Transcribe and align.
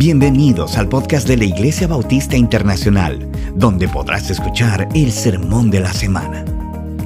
Bienvenidos 0.00 0.78
al 0.78 0.88
podcast 0.88 1.28
de 1.28 1.36
la 1.36 1.44
Iglesia 1.44 1.86
Bautista 1.86 2.34
Internacional, 2.34 3.30
donde 3.54 3.86
podrás 3.86 4.30
escuchar 4.30 4.88
el 4.94 5.12
sermón 5.12 5.70
de 5.70 5.80
la 5.80 5.92
semana. 5.92 6.42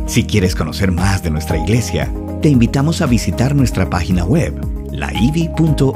Si 0.06 0.24
quieres 0.24 0.54
conocer 0.54 0.92
más 0.92 1.20
de 1.20 1.30
nuestra 1.30 1.58
iglesia, 1.58 2.08
te 2.40 2.50
invitamos 2.50 3.02
a 3.02 3.06
visitar 3.06 3.52
nuestra 3.52 3.90
página 3.90 4.24
web, 4.24 4.54
laivi.org. 4.92 5.90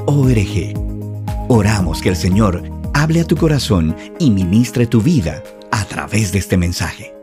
Oramos 1.48 2.02
que 2.02 2.08
el 2.08 2.16
Señor 2.16 2.64
hable 2.94 3.20
a 3.20 3.24
tu 3.24 3.36
corazón 3.36 3.96
y 4.18 4.30
ministre 4.30 4.88
tu 4.88 5.00
vida 5.00 5.44
a 5.70 5.84
través 5.84 6.32
de 6.32 6.40
este 6.40 6.56
mensaje. 6.56 7.14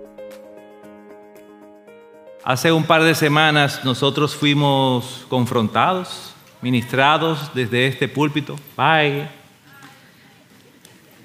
Hace 2.45 2.71
un 2.71 2.85
par 2.85 3.03
de 3.03 3.13
semanas 3.13 3.83
nosotros 3.83 4.37
fuimos 4.37 5.25
confrontados, 5.27 6.33
ministrados 6.61 7.51
desde 7.53 7.87
este 7.87 8.07
púlpito, 8.07 8.55
bye, 8.77 9.27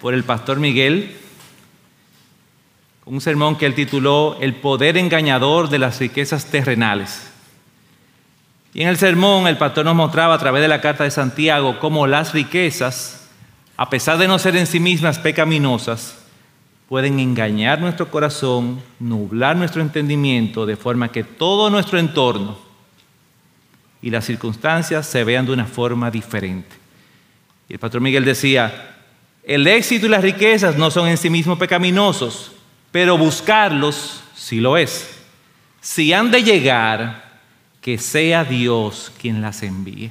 por 0.01 0.15
el 0.15 0.25
pastor 0.25 0.59
Miguel, 0.59 1.17
un 3.05 3.21
sermón 3.21 3.57
que 3.57 3.67
él 3.67 3.75
tituló 3.75 4.39
El 4.41 4.55
poder 4.55 4.97
engañador 4.97 5.69
de 5.69 5.79
las 5.79 5.99
riquezas 5.99 6.47
terrenales. 6.47 7.31
Y 8.73 8.83
en 8.83 8.89
el 8.89 8.97
sermón 8.97 9.47
el 9.47 9.59
pastor 9.59 9.85
nos 9.85 9.97
mostraba 9.97 10.35
a 10.35 10.39
través 10.39 10.63
de 10.63 10.69
la 10.69 10.81
carta 10.81 11.05
de 11.05 11.11
Santiago 11.11 11.79
cómo 11.81 12.07
las 12.07 12.33
riquezas, 12.33 13.29
a 13.77 13.91
pesar 13.91 14.17
de 14.17 14.29
no 14.29 14.39
ser 14.39 14.57
en 14.57 14.67
sí 14.67 14.79
mismas 14.79 15.19
pecaminosas, 15.19 16.19
pueden 16.89 17.19
engañar 17.19 17.81
nuestro 17.81 18.11
corazón, 18.11 18.81
nublar 18.99 19.57
nuestro 19.57 19.83
entendimiento, 19.83 20.67
de 20.67 20.77
forma 20.77 21.11
que 21.11 21.25
todo 21.25 21.69
nuestro 21.69 21.99
entorno 21.99 22.59
y 24.03 24.11
las 24.11 24.25
circunstancias 24.25 25.07
se 25.07 25.25
vean 25.25 25.47
de 25.47 25.53
una 25.53 25.67
forma 25.67 26.11
diferente. 26.11 26.77
Y 27.69 27.75
el 27.75 27.79
pastor 27.79 28.01
Miguel 28.01 28.25
decía, 28.25 28.90
el 29.45 29.67
éxito 29.67 30.07
y 30.07 30.09
las 30.09 30.23
riquezas 30.23 30.77
no 30.77 30.91
son 30.91 31.09
en 31.09 31.17
sí 31.17 31.31
mismos 31.31 31.59
pecaminosos, 31.59 32.53
pero 32.93 33.19
buscarlos 33.19 34.23
sí 34.35 34.61
lo 34.61 34.77
es. 34.77 35.19
Si 35.81 36.13
han 36.13 36.31
de 36.31 36.43
llegar, 36.43 37.41
que 37.81 37.99
sea 37.99 38.45
Dios 38.45 39.13
quien 39.21 39.41
las 39.41 39.63
envíe. 39.63 40.11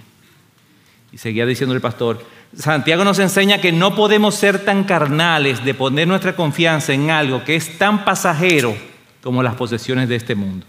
Y 1.11 1.17
seguía 1.17 1.45
diciendo 1.45 1.75
el 1.75 1.81
pastor, 1.81 2.25
Santiago 2.55 3.03
nos 3.03 3.19
enseña 3.19 3.61
que 3.61 3.71
no 3.71 3.95
podemos 3.95 4.35
ser 4.35 4.65
tan 4.65 4.83
carnales 4.83 5.63
de 5.63 5.73
poner 5.73 6.07
nuestra 6.07 6.35
confianza 6.35 6.93
en 6.93 7.11
algo 7.11 7.43
que 7.43 7.55
es 7.55 7.77
tan 7.77 8.03
pasajero 8.03 8.75
como 9.21 9.43
las 9.43 9.55
posesiones 9.55 10.09
de 10.09 10.15
este 10.15 10.35
mundo. 10.35 10.65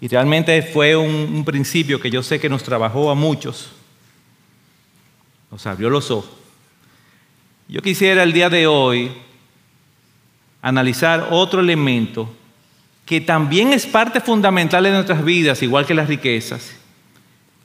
Y 0.00 0.08
realmente 0.08 0.62
fue 0.62 0.96
un, 0.96 1.44
principio 1.44 2.00
que 2.00 2.10
yo 2.10 2.22
sé 2.22 2.40
que 2.40 2.48
nos 2.48 2.62
trabajó 2.62 3.10
a 3.10 3.14
muchos, 3.14 3.70
nos 5.50 5.66
abrió 5.66 5.90
los 5.90 6.10
ojos. 6.10 6.30
Yo 7.70 7.80
quisiera 7.82 8.24
el 8.24 8.32
día 8.32 8.50
de 8.50 8.66
hoy 8.66 9.12
analizar 10.60 11.28
otro 11.30 11.60
elemento 11.60 12.28
que 13.06 13.20
también 13.20 13.72
es 13.72 13.86
parte 13.86 14.20
fundamental 14.20 14.82
de 14.82 14.90
nuestras 14.90 15.24
vidas, 15.24 15.62
igual 15.62 15.86
que 15.86 15.94
las 15.94 16.08
riquezas, 16.08 16.72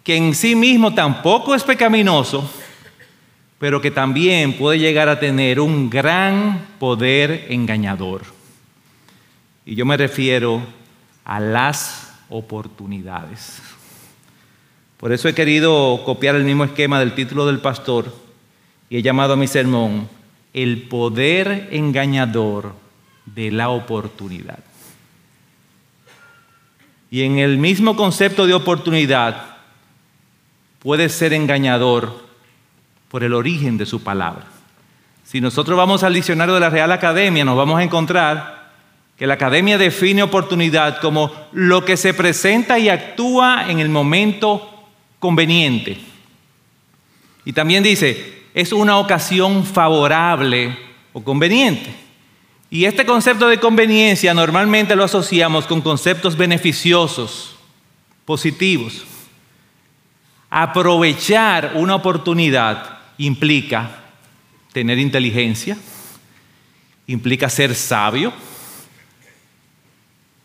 que 0.03 0.16
en 0.16 0.36
sí 0.36 0.56
mismo 0.56 0.94
tampoco 0.94 1.56
es 1.56 1.64
pecaminoso, 1.64 2.48
pero 3.58 3.81
que 3.81 3.89
también 3.89 4.53
puede 4.53 4.78
llegar 4.78 5.09
a 5.09 5.20
tener 5.20 5.59
un 5.59 5.89
gran 5.89 6.67
poder 6.78 7.48
engañador. 7.50 8.22
Y 9.66 9.73
yo 9.73 9.88
me 9.88 9.98
refiero 9.98 10.61
a 11.23 11.39
las 11.39 12.14
oportunidades. 12.30 13.59
Por 14.98 15.11
eso 15.11 15.28
he 15.28 15.33
querido 15.33 16.03
copiar 16.06 16.36
el 16.36 16.44
mismo 16.44 16.64
esquema 16.64 17.00
del 17.00 17.16
título 17.16 17.48
del 17.48 17.58
pastor 17.58 18.25
y 18.89 18.97
he 18.97 19.02
llamado 19.02 19.33
a 19.33 19.38
mi 19.38 19.47
sermón 19.47 20.08
El 20.53 20.83
poder 20.83 21.69
engañador 21.72 22.73
de 23.25 23.52
la 23.52 23.69
oportunidad. 23.69 24.59
Y 27.11 27.23
en 27.23 27.39
el 27.39 27.58
mismo 27.58 27.95
concepto 27.95 28.45
de 28.45 28.54
oportunidad, 28.54 29.55
puede 30.80 31.10
ser 31.10 31.33
engañador 31.33 32.26
por 33.10 33.23
el 33.23 33.33
origen 33.33 33.77
de 33.77 33.86
su 33.86 34.04
palabra. 34.04 34.45
Si 35.23 35.42
nosotros 35.42 35.77
vamos 35.77 36.04
al 36.04 36.14
diccionario 36.14 36.54
de 36.54 36.60
la 36.60 36.70
Real 36.70 36.92
Academia, 36.92 37.43
nos 37.43 37.58
vamos 37.58 37.80
a 37.80 37.83
encontrar 37.83 38.71
que 39.17 39.26
la 39.26 39.36
Academia 39.36 39.77
define 39.77 40.21
oportunidad 40.23 40.99
como 40.99 41.31
lo 41.54 41.86
que 41.86 41.98
se 41.98 42.14
presenta 42.14 42.77
y 42.77 42.89
actúa 42.89 43.70
en 43.70 43.80
el 43.80 43.89
momento 43.89 44.87
conveniente. 45.20 45.98
Y 47.45 47.54
también 47.54 47.81
dice, 47.81 48.43
es 48.55 48.71
una 48.71 48.98
ocasión 48.98 49.66
favorable 49.66 50.76
o 51.11 51.21
conveniente. 51.21 51.93
Y 52.70 52.86
este 52.86 53.05
concepto 53.05 53.49
de 53.49 53.60
conveniencia 53.60 54.33
normalmente 54.33 54.95
lo 54.95 55.04
asociamos 55.04 55.66
con 55.66 55.82
conceptos 55.82 56.38
beneficiosos, 56.38 57.58
positivos. 58.23 59.04
Aprovechar 60.49 61.73
una 61.76 61.95
oportunidad 61.95 62.99
implica 63.17 63.92
tener 64.72 64.99
inteligencia, 64.99 65.77
implica 67.08 67.49
ser 67.49 67.76
sabio, 67.76 68.32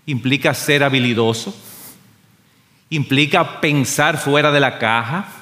implica 0.04 0.52
ser 0.52 0.82
habilidoso, 0.82 1.54
implica 2.90 3.60
pensar 3.60 4.18
fuera 4.18 4.50
de 4.50 4.58
la 4.58 4.80
caja, 4.80 5.39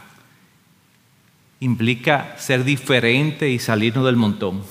implica 1.61 2.37
ser 2.39 2.65
diferente 2.65 3.49
y 3.49 3.59
salirnos 3.59 4.05
del 4.05 4.17
montón. 4.17 4.63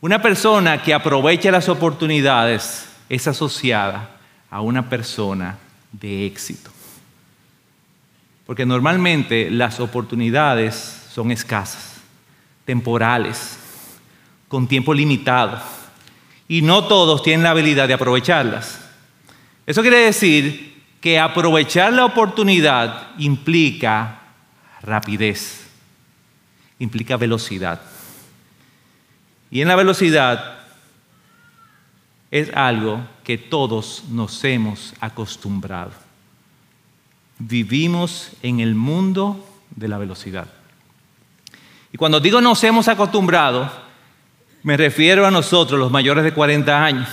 Una 0.00 0.20
persona 0.20 0.82
que 0.82 0.94
aprovecha 0.94 1.50
las 1.50 1.68
oportunidades 1.68 2.88
es 3.08 3.26
asociada 3.26 4.10
a 4.50 4.60
una 4.60 4.88
persona 4.88 5.58
de 5.92 6.26
éxito. 6.26 6.70
Porque 8.46 8.66
normalmente 8.66 9.50
las 9.50 9.80
oportunidades 9.80 10.74
son 11.10 11.30
escasas, 11.30 11.94
temporales, 12.64 13.58
con 14.48 14.68
tiempo 14.68 14.92
limitado. 14.92 15.60
Y 16.46 16.60
no 16.60 16.84
todos 16.84 17.22
tienen 17.22 17.44
la 17.44 17.50
habilidad 17.50 17.88
de 17.88 17.94
aprovecharlas. 17.94 18.80
Eso 19.66 19.80
quiere 19.80 19.98
decir 19.98 20.82
que 21.00 21.18
aprovechar 21.18 21.92
la 21.92 22.04
oportunidad 22.04 23.08
implica 23.18 24.20
rapidez, 24.84 25.66
implica 26.78 27.16
velocidad. 27.16 27.80
Y 29.50 29.60
en 29.60 29.68
la 29.68 29.76
velocidad 29.76 30.58
es 32.30 32.52
algo 32.54 33.06
que 33.22 33.38
todos 33.38 34.04
nos 34.10 34.42
hemos 34.44 34.94
acostumbrado. 35.00 35.92
Vivimos 37.38 38.32
en 38.42 38.60
el 38.60 38.74
mundo 38.74 39.44
de 39.74 39.88
la 39.88 39.98
velocidad. 39.98 40.48
Y 41.92 41.96
cuando 41.96 42.20
digo 42.20 42.40
nos 42.40 42.62
hemos 42.64 42.88
acostumbrado, 42.88 43.70
me 44.64 44.76
refiero 44.76 45.26
a 45.26 45.30
nosotros, 45.30 45.78
los 45.78 45.92
mayores 45.92 46.24
de 46.24 46.32
40 46.32 46.84
años. 46.84 47.08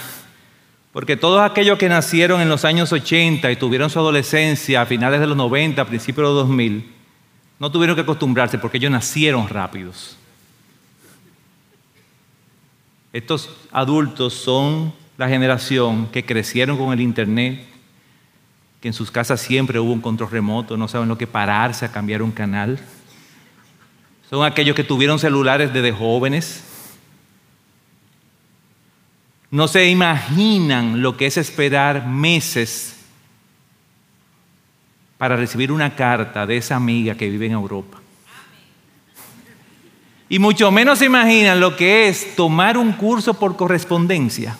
Porque 0.92 1.16
todos 1.16 1.42
aquellos 1.42 1.78
que 1.78 1.88
nacieron 1.88 2.42
en 2.42 2.50
los 2.50 2.66
años 2.66 2.92
80 2.92 3.52
y 3.52 3.56
tuvieron 3.56 3.90
su 3.90 4.00
adolescencia 4.00 4.82
a 4.82 4.86
finales 4.86 5.20
de 5.20 5.28
los 5.28 5.38
90, 5.38 5.82
a 5.82 5.86
principios 5.86 6.28
de 6.28 6.34
los 6.34 6.48
2000, 6.48 7.01
no 7.62 7.72
tuvieron 7.72 7.96
que 7.96 8.02
acostumbrarse 8.02 8.58
porque 8.58 8.78
ellos 8.78 8.90
nacieron 8.90 9.48
rápidos. 9.48 10.18
Estos 13.14 13.52
adultos 13.72 14.34
son 14.34 14.92
la 15.16 15.30
generación 15.30 16.08
que 16.08 16.26
crecieron 16.26 16.76
con 16.76 16.92
el 16.92 17.00
Internet, 17.00 17.64
que 18.82 18.88
en 18.88 18.96
sus 18.96 19.12
casas 19.12 19.42
siempre 19.42 19.80
hubo 19.80 19.94
un 19.94 20.02
control 20.02 20.32
remoto, 20.32 20.76
no 20.76 20.88
saben 20.88 21.08
lo 21.08 21.20
que 21.20 21.28
pararse 21.28 21.86
a 21.86 21.92
cambiar 21.92 22.24
un 22.24 22.32
canal. 22.32 22.80
Son 24.28 24.44
aquellos 24.44 24.76
que 24.76 24.84
tuvieron 24.84 25.20
celulares 25.20 25.72
desde 25.72 25.92
jóvenes. 25.92 26.64
No 29.52 29.68
se 29.68 29.88
imaginan 29.88 31.04
lo 31.04 31.16
que 31.16 31.28
es 31.28 31.38
esperar 31.38 32.08
meses 32.08 33.01
para 35.22 35.36
recibir 35.36 35.72
una 35.72 35.96
carta 35.96 36.48
de 36.48 36.58
esa 36.58 36.76
amiga 36.76 37.14
que 37.14 37.30
vive 37.30 37.46
en 37.46 37.52
Europa. 37.52 38.00
Y 40.28 40.40
mucho 40.40 40.72
menos 40.72 40.98
se 40.98 41.06
imaginan 41.06 41.60
lo 41.60 41.76
que 41.76 42.08
es 42.08 42.36
tomar 42.36 42.76
un 42.76 42.94
curso 42.94 43.36
por 43.36 43.56
correspondencia. 43.56 44.58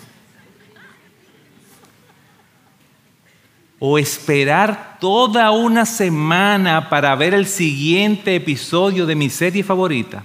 o 3.84 3.98
esperar 3.98 4.98
toda 5.00 5.50
una 5.50 5.84
semana 5.84 6.88
para 6.88 7.12
ver 7.16 7.34
el 7.34 7.48
siguiente 7.48 8.36
episodio 8.36 9.06
de 9.06 9.16
mi 9.16 9.28
serie 9.28 9.64
favorita. 9.64 10.22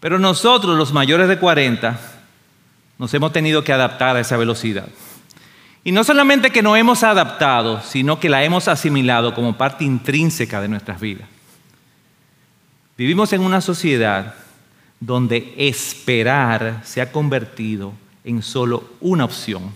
Pero 0.00 0.18
nosotros, 0.18 0.76
los 0.76 0.92
mayores 0.92 1.28
de 1.28 1.38
40, 1.38 2.00
nos 2.98 3.14
hemos 3.14 3.32
tenido 3.32 3.62
que 3.62 3.72
adaptar 3.72 4.16
a 4.16 4.20
esa 4.20 4.36
velocidad. 4.36 4.88
Y 5.84 5.92
no 5.92 6.02
solamente 6.02 6.50
que 6.50 6.62
no 6.62 6.76
hemos 6.76 7.02
adaptado, 7.02 7.82
sino 7.82 8.18
que 8.18 8.30
la 8.30 8.42
hemos 8.42 8.68
asimilado 8.68 9.34
como 9.34 9.58
parte 9.58 9.84
intrínseca 9.84 10.62
de 10.62 10.68
nuestras 10.68 10.98
vidas. 10.98 11.28
Vivimos 12.96 13.32
en 13.34 13.42
una 13.42 13.60
sociedad 13.60 14.34
donde 14.98 15.52
esperar 15.58 16.80
se 16.84 17.02
ha 17.02 17.12
convertido 17.12 17.92
en 18.24 18.42
solo 18.42 18.92
una 19.00 19.26
opción. 19.26 19.72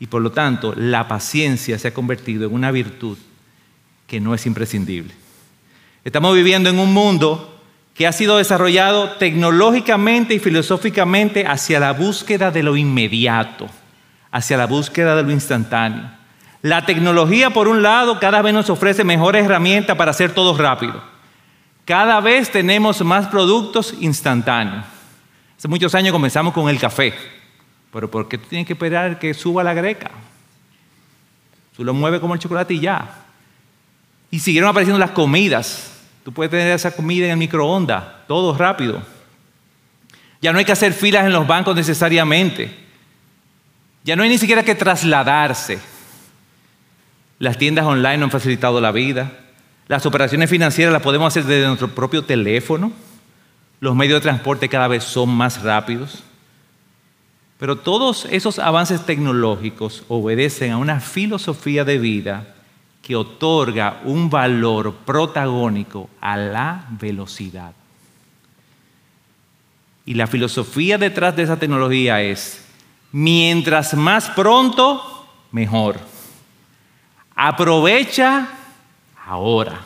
Y 0.00 0.08
por 0.08 0.20
lo 0.20 0.32
tanto, 0.32 0.74
la 0.76 1.06
paciencia 1.06 1.78
se 1.78 1.88
ha 1.88 1.94
convertido 1.94 2.46
en 2.46 2.54
una 2.54 2.72
virtud 2.72 3.16
que 4.08 4.20
no 4.20 4.34
es 4.34 4.46
imprescindible. 4.46 5.14
Estamos 6.04 6.34
viviendo 6.34 6.68
en 6.68 6.78
un 6.78 6.92
mundo 6.92 7.55
que 7.96 8.06
ha 8.06 8.12
sido 8.12 8.36
desarrollado 8.36 9.12
tecnológicamente 9.12 10.34
y 10.34 10.38
filosóficamente 10.38 11.46
hacia 11.46 11.80
la 11.80 11.92
búsqueda 11.92 12.50
de 12.50 12.62
lo 12.62 12.76
inmediato, 12.76 13.68
hacia 14.30 14.58
la 14.58 14.66
búsqueda 14.66 15.16
de 15.16 15.22
lo 15.22 15.30
instantáneo. 15.30 16.10
La 16.60 16.84
tecnología, 16.84 17.50
por 17.50 17.68
un 17.68 17.82
lado, 17.82 18.20
cada 18.20 18.42
vez 18.42 18.52
nos 18.52 18.68
ofrece 18.68 19.02
mejores 19.02 19.44
herramientas 19.44 19.96
para 19.96 20.10
hacer 20.10 20.32
todo 20.32 20.56
rápido. 20.58 21.02
Cada 21.86 22.20
vez 22.20 22.50
tenemos 22.50 23.02
más 23.02 23.28
productos 23.28 23.94
instantáneos. 24.00 24.84
Hace 25.56 25.68
muchos 25.68 25.94
años 25.94 26.12
comenzamos 26.12 26.52
con 26.52 26.68
el 26.68 26.78
café, 26.78 27.14
pero 27.92 28.10
¿por 28.10 28.28
qué 28.28 28.36
tú 28.36 28.46
tienes 28.48 28.66
que 28.66 28.74
esperar 28.74 29.18
que 29.18 29.32
suba 29.32 29.64
la 29.64 29.72
greca? 29.72 30.10
Tú 31.74 31.82
lo 31.82 31.94
mueves 31.94 32.20
como 32.20 32.34
el 32.34 32.40
chocolate 32.40 32.74
y 32.74 32.80
ya. 32.80 33.08
Y 34.30 34.38
siguieron 34.38 34.68
apareciendo 34.68 34.98
las 34.98 35.12
comidas. 35.12 35.95
Tú 36.26 36.32
puedes 36.32 36.50
tener 36.50 36.72
esa 36.72 36.90
comida 36.90 37.26
en 37.26 37.30
el 37.30 37.36
microondas, 37.36 38.02
todo 38.26 38.58
rápido. 38.58 39.00
Ya 40.42 40.52
no 40.52 40.58
hay 40.58 40.64
que 40.64 40.72
hacer 40.72 40.92
filas 40.92 41.24
en 41.24 41.32
los 41.32 41.46
bancos 41.46 41.76
necesariamente. 41.76 42.74
Ya 44.02 44.16
no 44.16 44.24
hay 44.24 44.30
ni 44.30 44.36
siquiera 44.36 44.64
que 44.64 44.74
trasladarse. 44.74 45.78
Las 47.38 47.58
tiendas 47.58 47.86
online 47.86 48.24
han 48.24 48.32
facilitado 48.32 48.80
la 48.80 48.90
vida. 48.90 49.30
Las 49.86 50.04
operaciones 50.04 50.50
financieras 50.50 50.92
las 50.92 51.02
podemos 51.02 51.28
hacer 51.28 51.44
desde 51.44 51.68
nuestro 51.68 51.94
propio 51.94 52.24
teléfono. 52.24 52.90
Los 53.78 53.94
medios 53.94 54.16
de 54.16 54.28
transporte 54.28 54.68
cada 54.68 54.88
vez 54.88 55.04
son 55.04 55.28
más 55.28 55.62
rápidos. 55.62 56.24
Pero 57.56 57.76
todos 57.76 58.26
esos 58.32 58.58
avances 58.58 59.06
tecnológicos 59.06 60.02
obedecen 60.08 60.72
a 60.72 60.78
una 60.78 60.98
filosofía 60.98 61.84
de 61.84 61.98
vida 61.98 62.55
que 63.06 63.14
otorga 63.14 64.00
un 64.02 64.28
valor 64.28 64.92
protagónico 65.04 66.10
a 66.20 66.36
la 66.36 66.86
velocidad. 66.90 67.72
Y 70.04 70.14
la 70.14 70.26
filosofía 70.26 70.98
detrás 70.98 71.36
de 71.36 71.44
esa 71.44 71.56
tecnología 71.56 72.20
es, 72.20 72.66
mientras 73.12 73.94
más 73.94 74.28
pronto, 74.30 75.24
mejor. 75.52 76.00
Aprovecha 77.36 78.48
ahora. 79.24 79.78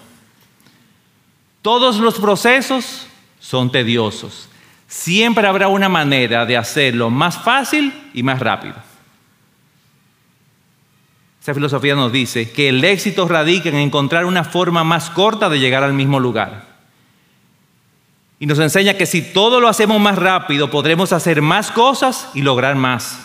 Todos 1.61 1.99
los 1.99 2.19
procesos 2.19 3.06
son 3.38 3.70
tediosos. 3.70 4.49
Siempre 4.88 5.46
habrá 5.46 5.69
una 5.69 5.90
manera 5.90 6.46
de 6.46 6.56
hacerlo 6.56 7.11
más 7.11 7.37
fácil 7.37 7.93
y 8.14 8.23
más 8.23 8.40
rápido. 8.40 8.76
Esa 11.40 11.54
filosofía 11.54 11.94
nos 11.94 12.12
dice 12.12 12.50
que 12.50 12.69
el 12.69 12.84
éxito 12.84 13.26
radica 13.26 13.70
en 13.70 13.76
encontrar 13.76 14.26
una 14.26 14.44
forma 14.44 14.84
más 14.84 15.08
corta 15.08 15.48
de 15.48 15.58
llegar 15.58 15.82
al 15.82 15.94
mismo 15.94 16.20
lugar. 16.20 16.69
Y 18.38 18.46
nos 18.46 18.58
enseña 18.58 18.94
que 18.94 19.06
si 19.06 19.22
todo 19.22 19.60
lo 19.60 19.69
hacemos 19.69 20.00
más 20.00 20.19
rápido, 20.19 20.70
podremos 20.70 21.12
hacer 21.12 21.40
más 21.40 21.70
cosas 21.70 22.28
y 22.34 22.42
lograr 22.42 22.76
más. 22.76 23.19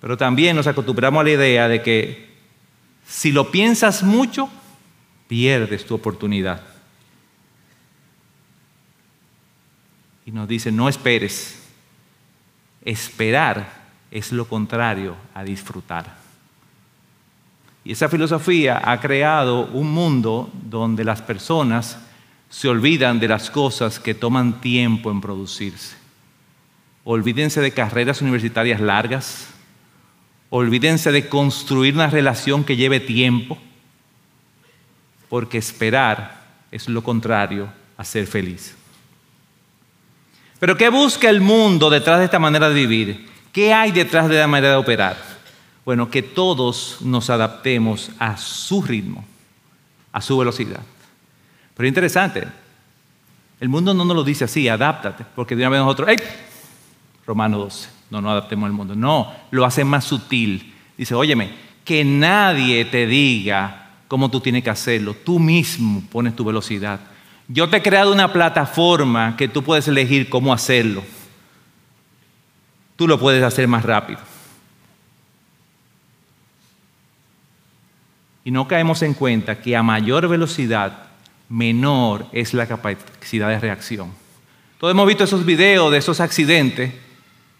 Pero 0.00 0.16
también 0.16 0.54
nos 0.54 0.66
acostumbramos 0.66 1.20
a 1.20 1.24
la 1.24 1.30
idea 1.30 1.68
de 1.68 1.82
que 1.82 2.28
si 3.06 3.32
lo 3.32 3.50
piensas 3.50 4.02
mucho, 4.02 4.50
pierdes 5.28 5.86
tu 5.86 5.94
oportunidad. 5.94 6.62
Y 10.26 10.30
nos 10.30 10.46
dice, 10.46 10.70
no 10.70 10.90
esperes. 10.90 11.62
Esperar 12.84 13.77
es 14.10 14.32
lo 14.32 14.46
contrario 14.46 15.16
a 15.34 15.44
disfrutar. 15.44 16.16
Y 17.84 17.92
esa 17.92 18.08
filosofía 18.08 18.82
ha 18.84 19.00
creado 19.00 19.66
un 19.66 19.90
mundo 19.90 20.50
donde 20.52 21.04
las 21.04 21.22
personas 21.22 21.98
se 22.50 22.68
olvidan 22.68 23.20
de 23.20 23.28
las 23.28 23.50
cosas 23.50 23.98
que 23.98 24.14
toman 24.14 24.60
tiempo 24.60 25.10
en 25.10 25.20
producirse. 25.20 25.96
Olvídense 27.04 27.60
de 27.60 27.72
carreras 27.72 28.20
universitarias 28.20 28.80
largas. 28.80 29.48
Olvídense 30.50 31.12
de 31.12 31.28
construir 31.28 31.94
una 31.94 32.08
relación 32.08 32.64
que 32.64 32.76
lleve 32.76 33.00
tiempo. 33.00 33.56
Porque 35.28 35.58
esperar 35.58 36.42
es 36.70 36.88
lo 36.88 37.02
contrario 37.02 37.70
a 37.96 38.04
ser 38.04 38.26
feliz. 38.26 38.74
Pero 40.58 40.76
¿qué 40.76 40.88
busca 40.88 41.30
el 41.30 41.40
mundo 41.40 41.88
detrás 41.88 42.18
de 42.18 42.26
esta 42.26 42.38
manera 42.38 42.68
de 42.68 42.74
vivir? 42.74 43.28
¿Qué 43.52 43.72
hay 43.72 43.92
detrás 43.92 44.28
de 44.28 44.38
la 44.38 44.46
manera 44.46 44.72
de 44.72 44.78
operar? 44.78 45.16
Bueno, 45.84 46.10
que 46.10 46.22
todos 46.22 46.98
nos 47.00 47.30
adaptemos 47.30 48.10
a 48.18 48.36
su 48.36 48.82
ritmo, 48.82 49.24
a 50.12 50.20
su 50.20 50.36
velocidad. 50.36 50.80
Pero 51.74 51.86
es 51.86 51.90
interesante, 51.90 52.46
el 53.60 53.68
mundo 53.68 53.94
no 53.94 54.04
nos 54.04 54.16
lo 54.16 54.24
dice 54.24 54.44
así, 54.44 54.68
adáptate, 54.68 55.24
porque 55.34 55.56
de 55.56 55.62
una 55.62 55.70
vez 55.70 55.80
nosotros, 55.80 56.08
¡hey! 56.10 56.18
Romano 57.26 57.58
12, 57.58 57.88
no 58.10 58.20
nos 58.20 58.32
adaptemos 58.32 58.66
al 58.66 58.72
mundo. 58.72 58.94
No, 58.94 59.32
lo 59.50 59.64
hace 59.64 59.84
más 59.84 60.04
sutil. 60.04 60.74
Dice, 60.96 61.14
óyeme, 61.14 61.52
que 61.84 62.04
nadie 62.04 62.84
te 62.84 63.06
diga 63.06 63.90
cómo 64.08 64.30
tú 64.30 64.40
tienes 64.40 64.62
que 64.62 64.70
hacerlo, 64.70 65.14
tú 65.14 65.38
mismo 65.38 66.02
pones 66.10 66.36
tu 66.36 66.44
velocidad. 66.44 67.00
Yo 67.48 67.68
te 67.68 67.78
he 67.78 67.82
creado 67.82 68.12
una 68.12 68.32
plataforma 68.32 69.36
que 69.36 69.48
tú 69.48 69.62
puedes 69.62 69.88
elegir 69.88 70.28
cómo 70.28 70.52
hacerlo 70.52 71.02
tú 72.98 73.06
lo 73.06 73.16
puedes 73.16 73.44
hacer 73.44 73.68
más 73.68 73.84
rápido. 73.84 74.18
Y 78.44 78.50
no 78.50 78.66
caemos 78.66 79.02
en 79.02 79.14
cuenta 79.14 79.60
que 79.60 79.76
a 79.76 79.84
mayor 79.84 80.26
velocidad, 80.26 81.04
menor 81.48 82.26
es 82.32 82.54
la 82.54 82.66
capacidad 82.66 83.50
de 83.50 83.60
reacción. 83.60 84.10
Todos 84.80 84.90
hemos 84.90 85.06
visto 85.06 85.22
esos 85.22 85.46
videos 85.46 85.92
de 85.92 85.98
esos 85.98 86.18
accidentes, 86.20 86.92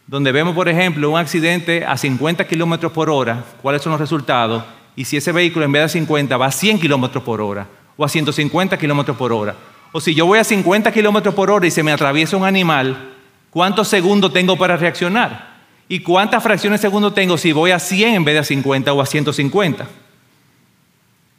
donde 0.09 0.33
vemos, 0.33 0.57
por 0.57 0.69
ejemplo, 0.69 1.09
un 1.09 1.19
accidente 1.19 1.85
a 1.87 1.97
50 1.97 2.45
kilómetros 2.49 2.91
por 2.91 3.09
hora, 3.09 3.45
cuáles 3.63 3.81
son 3.81 3.93
los 3.93 4.01
resultados, 4.01 4.65
y 4.97 5.05
si 5.05 5.19
ese 5.19 5.31
vehículo 5.31 5.65
en 5.65 5.73
vez 5.73 5.83
de 5.83 6.01
50 6.01 6.37
va 6.37 6.47
a 6.47 6.51
100 6.51 6.81
kilómetros 6.81 7.23
por 7.23 7.41
hora, 7.41 7.69
o 7.97 8.05
a 8.05 8.09
150 8.09 8.77
kilómetros 8.77 9.17
por 9.17 9.33
hora, 9.33 9.55
o 9.93 10.01
si 10.01 10.17
yo 10.17 10.27
voy 10.27 10.41
a 10.41 10.45
50 10.45 10.91
kilómetros 10.91 11.33
por 11.33 11.49
hora 11.49 11.65
y 11.65 11.71
se 11.71 11.85
me 11.85 11.93
atraviesa 11.93 12.37
un 12.37 12.45
animal, 12.45 13.18
¿Cuántos 13.51 13.89
segundos 13.89 14.33
tengo 14.33 14.57
para 14.57 14.77
reaccionar? 14.77 15.59
¿Y 15.89 16.01
cuántas 16.01 16.43
fracciones 16.43 16.81
de 16.81 16.89
segundo 16.89 17.13
tengo 17.13 17.39
si 17.39 17.53
voy 17.53 17.71
a 17.71 17.79
100 17.79 18.15
en 18.15 18.25
vez 18.25 18.35
de 18.35 18.41
a 18.41 18.45
50 18.45 18.93
o 18.93 19.01
a 19.01 19.07
150? 19.07 19.87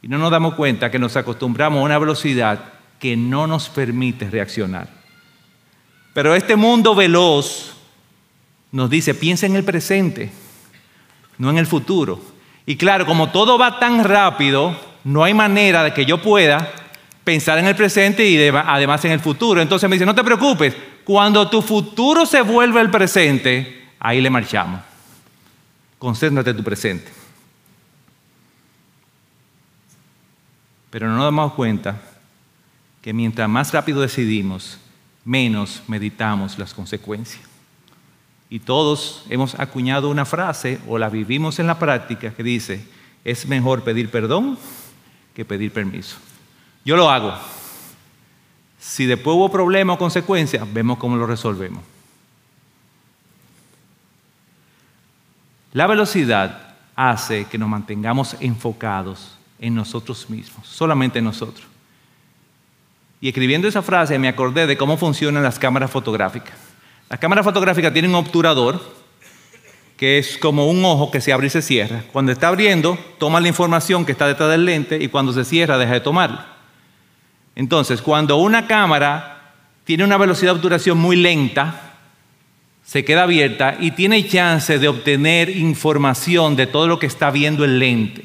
Y 0.02 0.08
no 0.08 0.18
nos 0.18 0.30
damos 0.30 0.54
cuenta 0.54 0.90
que 0.90 0.98
nos 0.98 1.16
acostumbramos 1.16 1.80
a 1.80 1.84
una 1.84 1.98
velocidad 1.98 2.58
que 2.98 3.16
no 3.16 3.46
nos 3.46 3.68
permite 3.68 4.28
reaccionar. 4.28 4.88
Pero 6.12 6.34
este 6.34 6.56
mundo 6.56 6.94
veloz 6.94 7.76
nos 8.72 8.90
dice, 8.90 9.14
piensa 9.14 9.46
en 9.46 9.56
el 9.56 9.64
presente, 9.64 10.32
no 11.38 11.50
en 11.50 11.58
el 11.58 11.66
futuro. 11.66 12.20
Y 12.66 12.76
claro, 12.76 13.06
como 13.06 13.30
todo 13.30 13.58
va 13.58 13.78
tan 13.78 14.02
rápido, 14.04 14.76
no 15.04 15.22
hay 15.22 15.34
manera 15.34 15.84
de 15.84 15.94
que 15.94 16.04
yo 16.04 16.20
pueda 16.20 16.72
pensar 17.24 17.58
en 17.58 17.66
el 17.66 17.76
presente 17.76 18.26
y 18.26 18.48
además 18.48 19.04
en 19.04 19.12
el 19.12 19.20
futuro. 19.20 19.60
Entonces 19.60 19.88
me 19.88 19.96
dice, 19.96 20.06
no 20.06 20.14
te 20.14 20.24
preocupes, 20.24 20.74
cuando 21.04 21.48
tu 21.48 21.62
futuro 21.62 22.26
se 22.26 22.42
vuelve 22.42 22.80
el 22.80 22.90
presente, 22.90 23.88
ahí 23.98 24.20
le 24.20 24.30
marchamos. 24.30 24.80
Concéntrate 25.98 26.50
en 26.50 26.56
tu 26.56 26.64
presente. 26.64 27.10
Pero 30.90 31.08
no 31.08 31.16
nos 31.16 31.24
damos 31.24 31.52
cuenta 31.52 32.00
que 33.00 33.12
mientras 33.12 33.48
más 33.48 33.72
rápido 33.72 34.00
decidimos, 34.00 34.78
menos 35.24 35.82
meditamos 35.86 36.58
las 36.58 36.74
consecuencias. 36.74 37.42
Y 38.48 38.58
todos 38.58 39.24
hemos 39.30 39.54
acuñado 39.60 40.10
una 40.10 40.24
frase 40.24 40.80
o 40.88 40.98
la 40.98 41.08
vivimos 41.08 41.58
en 41.60 41.68
la 41.68 41.78
práctica 41.78 42.34
que 42.34 42.42
dice, 42.42 42.84
es 43.24 43.46
mejor 43.46 43.84
pedir 43.84 44.10
perdón 44.10 44.58
que 45.34 45.44
pedir 45.44 45.72
permiso. 45.72 46.16
Yo 46.84 46.96
lo 46.96 47.08
hago. 47.08 47.32
Si 48.80 49.04
después 49.04 49.36
hubo 49.36 49.50
problema 49.50 49.92
o 49.92 49.98
consecuencia, 49.98 50.66
vemos 50.72 50.96
cómo 50.96 51.16
lo 51.16 51.26
resolvemos. 51.26 51.84
La 55.72 55.86
velocidad 55.86 56.74
hace 56.96 57.44
que 57.44 57.58
nos 57.58 57.68
mantengamos 57.68 58.36
enfocados 58.40 59.36
en 59.60 59.74
nosotros 59.74 60.28
mismos, 60.30 60.66
solamente 60.66 61.18
en 61.18 61.26
nosotros. 61.26 61.66
Y 63.20 63.28
escribiendo 63.28 63.68
esa 63.68 63.82
frase 63.82 64.18
me 64.18 64.28
acordé 64.28 64.66
de 64.66 64.78
cómo 64.78 64.96
funcionan 64.96 65.42
las 65.42 65.58
cámaras 65.58 65.90
fotográficas. 65.90 66.54
Las 67.10 67.20
cámaras 67.20 67.44
fotográficas 67.44 67.92
tienen 67.92 68.12
un 68.12 68.16
obturador 68.16 68.80
que 69.98 70.16
es 70.16 70.38
como 70.38 70.66
un 70.70 70.82
ojo 70.82 71.10
que 71.10 71.20
se 71.20 71.30
abre 71.30 71.48
y 71.48 71.50
se 71.50 71.60
cierra. 71.60 72.04
Cuando 72.10 72.32
está 72.32 72.48
abriendo, 72.48 72.98
toma 73.18 73.40
la 73.40 73.48
información 73.48 74.06
que 74.06 74.12
está 74.12 74.26
detrás 74.26 74.48
del 74.50 74.64
lente 74.64 74.96
y 75.02 75.08
cuando 75.08 75.34
se 75.34 75.44
cierra, 75.44 75.76
deja 75.76 75.92
de 75.92 76.00
tomarla. 76.00 76.59
Entonces, 77.60 78.00
cuando 78.00 78.38
una 78.38 78.66
cámara 78.66 79.52
tiene 79.84 80.02
una 80.02 80.16
velocidad 80.16 80.52
de 80.52 80.56
obturación 80.56 80.96
muy 80.96 81.14
lenta, 81.14 81.92
se 82.82 83.04
queda 83.04 83.24
abierta 83.24 83.76
y 83.78 83.90
tiene 83.90 84.26
chance 84.26 84.78
de 84.78 84.88
obtener 84.88 85.50
información 85.50 86.56
de 86.56 86.66
todo 86.66 86.88
lo 86.88 86.98
que 86.98 87.04
está 87.04 87.30
viendo 87.30 87.62
el 87.66 87.78
lente. 87.78 88.24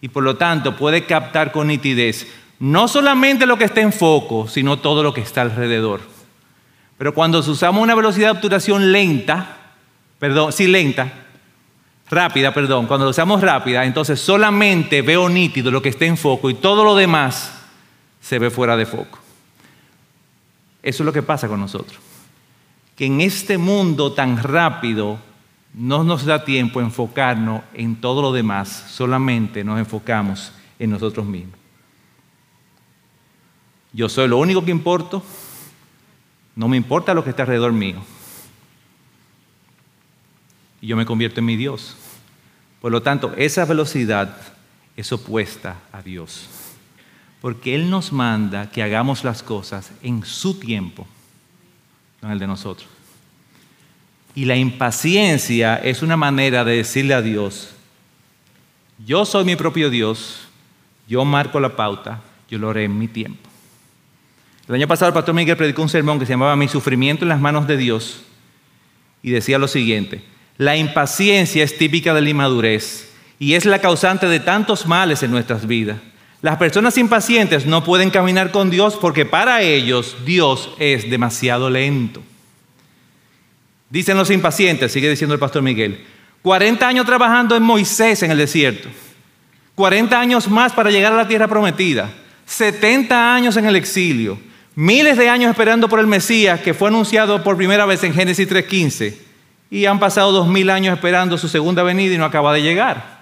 Y 0.00 0.10
por 0.10 0.22
lo 0.22 0.36
tanto 0.36 0.76
puede 0.76 1.04
captar 1.04 1.50
con 1.50 1.66
nitidez 1.66 2.28
no 2.60 2.86
solamente 2.86 3.44
lo 3.44 3.58
que 3.58 3.64
está 3.64 3.80
en 3.80 3.92
foco, 3.92 4.46
sino 4.46 4.78
todo 4.78 5.02
lo 5.02 5.12
que 5.12 5.22
está 5.22 5.42
alrededor. 5.42 6.00
Pero 6.96 7.12
cuando 7.14 7.40
usamos 7.40 7.82
una 7.82 7.96
velocidad 7.96 8.28
de 8.28 8.36
obturación 8.36 8.92
lenta, 8.92 9.56
perdón, 10.20 10.52
sí 10.52 10.68
lenta, 10.68 11.12
rápida, 12.08 12.54
perdón, 12.54 12.86
cuando 12.86 13.04
lo 13.04 13.10
usamos 13.10 13.40
rápida, 13.40 13.84
entonces 13.84 14.20
solamente 14.20 15.02
veo 15.02 15.28
nítido 15.28 15.72
lo 15.72 15.82
que 15.82 15.88
está 15.88 16.04
en 16.04 16.16
foco 16.16 16.50
y 16.50 16.54
todo 16.54 16.84
lo 16.84 16.94
demás 16.94 17.57
se 18.20 18.38
ve 18.38 18.50
fuera 18.50 18.76
de 18.76 18.86
foco. 18.86 19.18
Eso 20.82 21.02
es 21.02 21.06
lo 21.06 21.12
que 21.12 21.22
pasa 21.22 21.48
con 21.48 21.60
nosotros. 21.60 21.98
Que 22.96 23.06
en 23.06 23.20
este 23.20 23.58
mundo 23.58 24.12
tan 24.12 24.42
rápido 24.42 25.18
no 25.74 26.02
nos 26.02 26.24
da 26.24 26.44
tiempo 26.44 26.80
enfocarnos 26.80 27.62
en 27.74 28.00
todo 28.00 28.22
lo 28.22 28.32
demás, 28.32 28.86
solamente 28.88 29.64
nos 29.64 29.78
enfocamos 29.78 30.52
en 30.78 30.90
nosotros 30.90 31.26
mismos. 31.26 31.58
Yo 33.92 34.08
soy 34.08 34.28
lo 34.28 34.38
único 34.38 34.64
que 34.64 34.70
importo, 34.70 35.22
no 36.56 36.68
me 36.68 36.76
importa 36.76 37.14
lo 37.14 37.22
que 37.22 37.30
está 37.30 37.42
alrededor 37.42 37.72
mío. 37.72 38.02
Y 40.80 40.86
yo 40.88 40.96
me 40.96 41.06
convierto 41.06 41.40
en 41.40 41.46
mi 41.46 41.56
Dios. 41.56 41.96
Por 42.80 42.92
lo 42.92 43.02
tanto, 43.02 43.32
esa 43.36 43.64
velocidad 43.64 44.36
es 44.96 45.12
opuesta 45.12 45.76
a 45.92 46.02
Dios. 46.02 46.48
Porque 47.40 47.74
Él 47.74 47.88
nos 47.90 48.12
manda 48.12 48.70
que 48.70 48.82
hagamos 48.82 49.24
las 49.24 49.42
cosas 49.42 49.92
en 50.02 50.24
su 50.24 50.58
tiempo, 50.58 51.06
no 52.20 52.28
en 52.28 52.32
el 52.32 52.38
de 52.38 52.46
nosotros. 52.46 52.88
Y 54.34 54.44
la 54.44 54.56
impaciencia 54.56 55.76
es 55.76 56.02
una 56.02 56.16
manera 56.16 56.64
de 56.64 56.76
decirle 56.76 57.14
a 57.14 57.22
Dios, 57.22 57.70
yo 59.04 59.24
soy 59.24 59.44
mi 59.44 59.56
propio 59.56 59.90
Dios, 59.90 60.40
yo 61.06 61.24
marco 61.24 61.60
la 61.60 61.76
pauta, 61.76 62.20
yo 62.50 62.58
lo 62.58 62.70
haré 62.70 62.84
en 62.84 62.98
mi 62.98 63.08
tiempo. 63.08 63.48
El 64.68 64.74
año 64.74 64.88
pasado 64.88 65.08
el 65.08 65.14
pastor 65.14 65.34
Miguel 65.34 65.56
predicó 65.56 65.82
un 65.82 65.88
sermón 65.88 66.18
que 66.18 66.26
se 66.26 66.32
llamaba 66.32 66.54
Mi 66.54 66.68
sufrimiento 66.68 67.24
en 67.24 67.30
las 67.30 67.40
manos 67.40 67.66
de 67.66 67.76
Dios 67.76 68.22
y 69.22 69.30
decía 69.30 69.58
lo 69.58 69.66
siguiente, 69.66 70.22
la 70.58 70.76
impaciencia 70.76 71.64
es 71.64 71.78
típica 71.78 72.12
de 72.12 72.20
la 72.20 72.30
inmadurez 72.30 73.10
y 73.38 73.54
es 73.54 73.64
la 73.64 73.80
causante 73.80 74.26
de 74.26 74.40
tantos 74.40 74.86
males 74.86 75.22
en 75.22 75.30
nuestras 75.30 75.66
vidas. 75.66 75.98
Las 76.40 76.56
personas 76.56 76.96
impacientes 76.98 77.66
no 77.66 77.82
pueden 77.82 78.10
caminar 78.10 78.52
con 78.52 78.70
Dios 78.70 78.96
porque 79.00 79.26
para 79.26 79.62
ellos 79.62 80.16
Dios 80.24 80.70
es 80.78 81.10
demasiado 81.10 81.68
lento. 81.68 82.22
Dicen 83.90 84.16
los 84.16 84.30
impacientes, 84.30 84.92
sigue 84.92 85.10
diciendo 85.10 85.34
el 85.34 85.40
pastor 85.40 85.62
Miguel, 85.62 86.04
40 86.42 86.86
años 86.86 87.06
trabajando 87.06 87.56
en 87.56 87.62
Moisés 87.64 88.22
en 88.22 88.30
el 88.30 88.38
desierto, 88.38 88.88
40 89.74 90.20
años 90.20 90.48
más 90.48 90.72
para 90.72 90.90
llegar 90.90 91.12
a 91.12 91.16
la 91.16 91.26
tierra 91.26 91.48
prometida, 91.48 92.10
70 92.46 93.34
años 93.34 93.56
en 93.56 93.66
el 93.66 93.74
exilio, 93.74 94.38
miles 94.76 95.16
de 95.16 95.28
años 95.28 95.50
esperando 95.50 95.88
por 95.88 95.98
el 95.98 96.06
Mesías 96.06 96.60
que 96.60 96.74
fue 96.74 96.88
anunciado 96.88 97.42
por 97.42 97.56
primera 97.56 97.84
vez 97.84 98.04
en 98.04 98.14
Génesis 98.14 98.48
3.15 98.48 99.16
y 99.70 99.86
han 99.86 99.98
pasado 99.98 100.30
dos 100.30 100.46
mil 100.46 100.70
años 100.70 100.94
esperando 100.94 101.36
su 101.36 101.48
segunda 101.48 101.82
venida 101.82 102.14
y 102.14 102.18
no 102.18 102.24
acaba 102.24 102.52
de 102.52 102.62
llegar. 102.62 103.17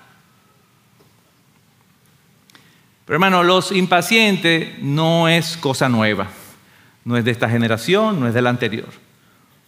Pero 3.07 3.17
hermano, 3.17 3.45
los 3.45 3.71
impacientes 3.71 4.81
no 4.83 5.29
es 5.29 5.57
cosa 5.57 5.89
nueva, 5.89 6.27
no 7.05 7.17
es 7.17 7.25
de 7.25 7.31
esta 7.31 7.49
generación, 7.49 8.19
no 8.19 8.27
es 8.27 8.35
de 8.35 8.43
la 8.43 8.51
anterior. 8.51 8.89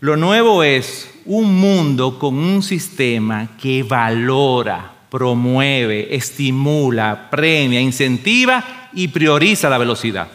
Lo 0.01 0.17
nuevo 0.17 0.65
es 0.65 1.09
un 1.25 1.55
mundo 1.61 2.19
con 2.19 2.37
un 2.37 2.65
sistema 2.65 3.51
que 3.61 3.85
valora, 3.85 4.93
promueve, 5.09 6.15
estimula, 6.17 7.29
premia, 7.31 7.81
incentiva 7.81 8.89
y 8.93 9.07
prioriza 9.07 9.71
la 9.71 9.79
velocidad. 9.79 10.27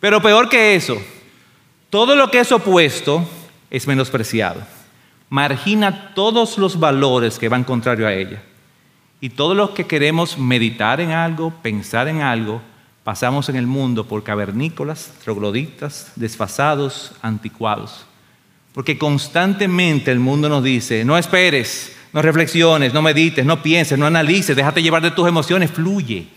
Pero 0.00 0.20
peor 0.20 0.48
que 0.48 0.74
eso, 0.74 1.00
todo 1.88 2.16
lo 2.16 2.32
que 2.32 2.40
es 2.40 2.50
opuesto 2.50 3.24
es 3.70 3.86
menospreciado. 3.86 4.60
Margina 5.28 6.14
todos 6.14 6.58
los 6.58 6.80
valores 6.80 7.38
que 7.38 7.48
van 7.48 7.62
contrario 7.62 8.08
a 8.08 8.12
ella. 8.12 8.42
Y 9.20 9.30
todos 9.30 9.56
los 9.56 9.70
que 9.70 9.86
queremos 9.86 10.38
meditar 10.38 11.00
en 11.00 11.10
algo, 11.10 11.52
pensar 11.62 12.08
en 12.08 12.22
algo, 12.22 12.62
pasamos 13.04 13.48
en 13.48 13.56
el 13.56 13.66
mundo 13.66 14.06
por 14.06 14.22
cavernícolas, 14.22 15.12
trogloditas, 15.22 16.12
desfasados, 16.16 17.12
anticuados. 17.20 18.06
Porque 18.72 18.96
constantemente 18.96 20.10
el 20.10 20.20
mundo 20.20 20.48
nos 20.48 20.64
dice, 20.64 21.04
no 21.04 21.18
esperes, 21.18 21.96
no 22.12 22.22
reflexiones, 22.22 22.94
no 22.94 23.02
medites, 23.02 23.44
no 23.44 23.62
pienses, 23.62 23.98
no 23.98 24.06
analices, 24.06 24.56
déjate 24.56 24.82
llevar 24.82 25.02
de 25.02 25.10
tus 25.10 25.28
emociones, 25.28 25.70
fluye. 25.70 26.28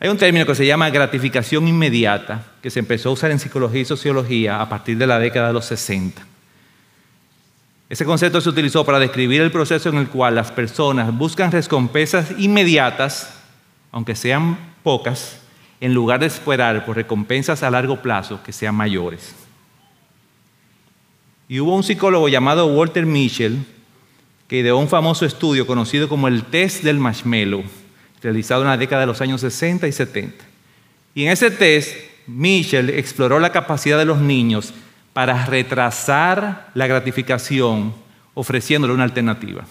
Hay 0.00 0.08
un 0.08 0.16
término 0.16 0.46
que 0.46 0.54
se 0.54 0.66
llama 0.66 0.90
gratificación 0.90 1.68
inmediata, 1.68 2.52
que 2.62 2.70
se 2.70 2.78
empezó 2.78 3.10
a 3.10 3.12
usar 3.12 3.30
en 3.30 3.38
psicología 3.38 3.80
y 3.80 3.84
sociología 3.84 4.60
a 4.60 4.68
partir 4.68 4.96
de 4.96 5.06
la 5.06 5.18
década 5.18 5.48
de 5.48 5.54
los 5.54 5.66
60. 5.66 6.33
Ese 7.88 8.04
concepto 8.04 8.40
se 8.40 8.48
utilizó 8.48 8.84
para 8.84 8.98
describir 8.98 9.42
el 9.42 9.50
proceso 9.50 9.88
en 9.88 9.96
el 9.96 10.08
cual 10.08 10.34
las 10.34 10.50
personas 10.50 11.16
buscan 11.16 11.52
recompensas 11.52 12.32
inmediatas, 12.38 13.38
aunque 13.92 14.14
sean 14.16 14.58
pocas, 14.82 15.40
en 15.80 15.92
lugar 15.92 16.20
de 16.20 16.26
esperar 16.26 16.86
por 16.86 16.96
recompensas 16.96 17.62
a 17.62 17.70
largo 17.70 18.00
plazo 18.00 18.42
que 18.42 18.52
sean 18.52 18.74
mayores. 18.74 19.34
Y 21.48 21.60
hubo 21.60 21.76
un 21.76 21.82
psicólogo 21.82 22.28
llamado 22.28 22.66
Walter 22.66 23.04
Mischel 23.04 23.64
que 24.48 24.58
ideó 24.58 24.78
un 24.78 24.88
famoso 24.88 25.26
estudio 25.26 25.66
conocido 25.66 26.08
como 26.08 26.28
el 26.28 26.44
test 26.44 26.82
del 26.82 26.98
marshmallow 26.98 27.64
realizado 28.22 28.62
en 28.62 28.68
la 28.68 28.76
década 28.78 29.02
de 29.02 29.06
los 29.06 29.20
años 29.20 29.42
60 29.42 29.86
y 29.86 29.92
70. 29.92 30.44
Y 31.14 31.24
en 31.24 31.32
ese 31.32 31.50
test, 31.50 31.94
Michel 32.26 32.90
exploró 32.90 33.38
la 33.38 33.52
capacidad 33.52 33.98
de 33.98 34.06
los 34.06 34.18
niños 34.18 34.72
para 35.14 35.46
retrasar 35.46 36.68
la 36.74 36.86
gratificación 36.86 37.94
ofreciéndole 38.34 38.92
una 38.92 39.04
alternativa. 39.04 39.64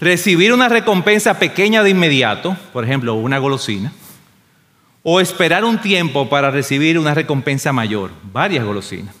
Recibir 0.00 0.52
una 0.52 0.68
recompensa 0.68 1.38
pequeña 1.38 1.82
de 1.82 1.90
inmediato, 1.90 2.56
por 2.72 2.84
ejemplo, 2.84 3.14
una 3.14 3.38
golosina, 3.38 3.92
o 5.02 5.20
esperar 5.20 5.64
un 5.64 5.78
tiempo 5.78 6.28
para 6.28 6.50
recibir 6.50 6.98
una 6.98 7.14
recompensa 7.14 7.72
mayor, 7.72 8.12
varias 8.32 8.64
golosinas. 8.64 9.14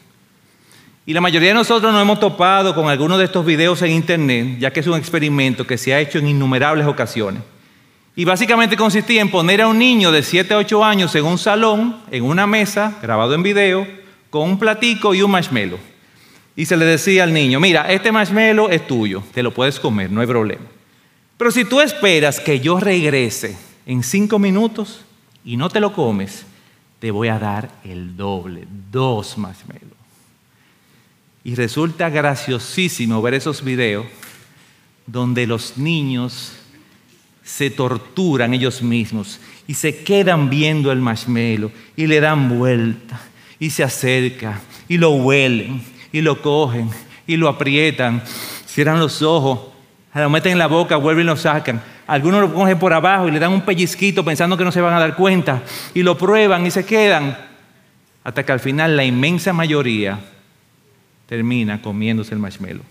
Y 1.04 1.12
la 1.12 1.20
mayoría 1.20 1.50
de 1.50 1.54
nosotros 1.54 1.92
nos 1.92 2.02
hemos 2.02 2.18
topado 2.18 2.74
con 2.74 2.88
algunos 2.88 3.18
de 3.18 3.24
estos 3.24 3.46
videos 3.46 3.80
en 3.82 3.92
internet, 3.92 4.58
ya 4.58 4.72
que 4.72 4.80
es 4.80 4.86
un 4.86 4.96
experimento 4.96 5.66
que 5.66 5.78
se 5.78 5.94
ha 5.94 6.00
hecho 6.00 6.18
en 6.18 6.28
innumerables 6.28 6.86
ocasiones. 6.86 7.42
Y 8.16 8.24
básicamente 8.24 8.76
consistía 8.76 9.20
en 9.20 9.30
poner 9.30 9.62
a 9.62 9.68
un 9.68 9.78
niño 9.78 10.10
de 10.10 10.22
7 10.22 10.54
a 10.54 10.58
8 10.58 10.84
años 10.84 11.14
en 11.14 11.24
un 11.24 11.38
salón, 11.38 11.98
en 12.10 12.24
una 12.24 12.46
mesa, 12.46 12.98
grabado 13.00 13.34
en 13.34 13.42
video, 13.42 13.86
con 14.30 14.50
un 14.50 14.58
platico 14.58 15.14
y 15.14 15.22
un 15.22 15.30
marshmallow. 15.30 15.78
Y 16.54 16.64
se 16.66 16.76
le 16.76 16.86
decía 16.86 17.24
al 17.24 17.32
niño, 17.32 17.60
mira, 17.60 17.92
este 17.92 18.12
marshmallow 18.12 18.68
es 18.70 18.86
tuyo, 18.86 19.22
te 19.34 19.42
lo 19.42 19.52
puedes 19.52 19.78
comer, 19.78 20.10
no 20.10 20.20
hay 20.20 20.26
problema. 20.26 20.64
Pero 21.36 21.50
si 21.50 21.64
tú 21.64 21.80
esperas 21.80 22.40
que 22.40 22.60
yo 22.60 22.80
regrese 22.80 23.56
en 23.84 24.02
5 24.02 24.38
minutos 24.38 25.02
y 25.44 25.56
no 25.56 25.68
te 25.68 25.80
lo 25.80 25.92
comes, 25.92 26.46
te 26.98 27.10
voy 27.10 27.28
a 27.28 27.38
dar 27.38 27.70
el 27.84 28.16
doble, 28.16 28.66
dos 28.90 29.36
marshmallows. 29.36 29.92
Y 31.44 31.54
resulta 31.54 32.08
graciosísimo 32.08 33.20
ver 33.22 33.34
esos 33.34 33.62
videos 33.62 34.06
donde 35.06 35.46
los 35.46 35.76
niños 35.78 36.52
se 37.44 37.70
torturan 37.70 38.52
ellos 38.54 38.82
mismos 38.82 39.38
y 39.68 39.74
se 39.74 40.02
quedan 40.02 40.50
viendo 40.50 40.90
el 40.90 41.00
marshmallow 41.00 41.70
y 41.94 42.06
le 42.08 42.20
dan 42.20 42.58
vuelta 42.58 43.20
y 43.58 43.70
se 43.70 43.82
acerca 43.82 44.60
y 44.88 44.98
lo 44.98 45.10
huelen 45.12 45.82
y 46.12 46.20
lo 46.20 46.40
cogen 46.42 46.90
y 47.26 47.36
lo 47.36 47.48
aprietan, 47.48 48.22
cierran 48.66 48.98
los 48.98 49.22
ojos, 49.22 49.60
lo 50.14 50.30
meten 50.30 50.52
en 50.52 50.58
la 50.58 50.66
boca, 50.66 50.96
vuelven 50.96 51.24
y 51.24 51.26
lo 51.26 51.36
sacan. 51.36 51.82
Algunos 52.06 52.40
lo 52.40 52.54
cogen 52.54 52.78
por 52.78 52.92
abajo 52.92 53.28
y 53.28 53.32
le 53.32 53.38
dan 53.38 53.52
un 53.52 53.62
pellizquito 53.62 54.24
pensando 54.24 54.56
que 54.56 54.64
no 54.64 54.70
se 54.70 54.80
van 54.80 54.94
a 54.94 55.00
dar 55.00 55.16
cuenta 55.16 55.62
y 55.92 56.02
lo 56.02 56.16
prueban 56.16 56.64
y 56.64 56.70
se 56.70 56.86
quedan 56.86 57.36
hasta 58.22 58.44
que 58.44 58.52
al 58.52 58.60
final 58.60 58.96
la 58.96 59.04
inmensa 59.04 59.52
mayoría 59.52 60.18
termina 61.26 61.82
comiéndose 61.82 62.34
el 62.34 62.40
marshmallow. 62.40 62.82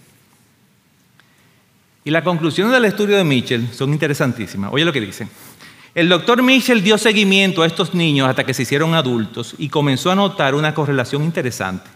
Y 2.03 2.12
las 2.12 2.24
conclusiones 2.24 2.72
del 2.72 2.86
estudio 2.86 3.17
de 3.17 3.24
Mitchell 3.24 3.67
son 3.74 3.91
interesantísimas. 3.91 4.72
Oye 4.72 4.86
lo 4.86 4.93
que 4.93 5.01
dice. 5.01 5.27
El 5.96 6.10
doctor 6.10 6.44
Mitchell 6.44 6.84
dio 6.84 6.98
seguimiento 6.98 7.64
a 7.64 7.66
estos 7.66 7.94
niños 7.94 8.28
hasta 8.28 8.44
que 8.44 8.54
se 8.54 8.64
hicieron 8.64 8.94
adultos 8.96 9.56
y 9.58 9.70
comenzó 9.70 10.12
a 10.12 10.16
notar 10.16 10.54
una 10.54 10.74
correlación 10.74 11.24
interesante. 11.24 11.90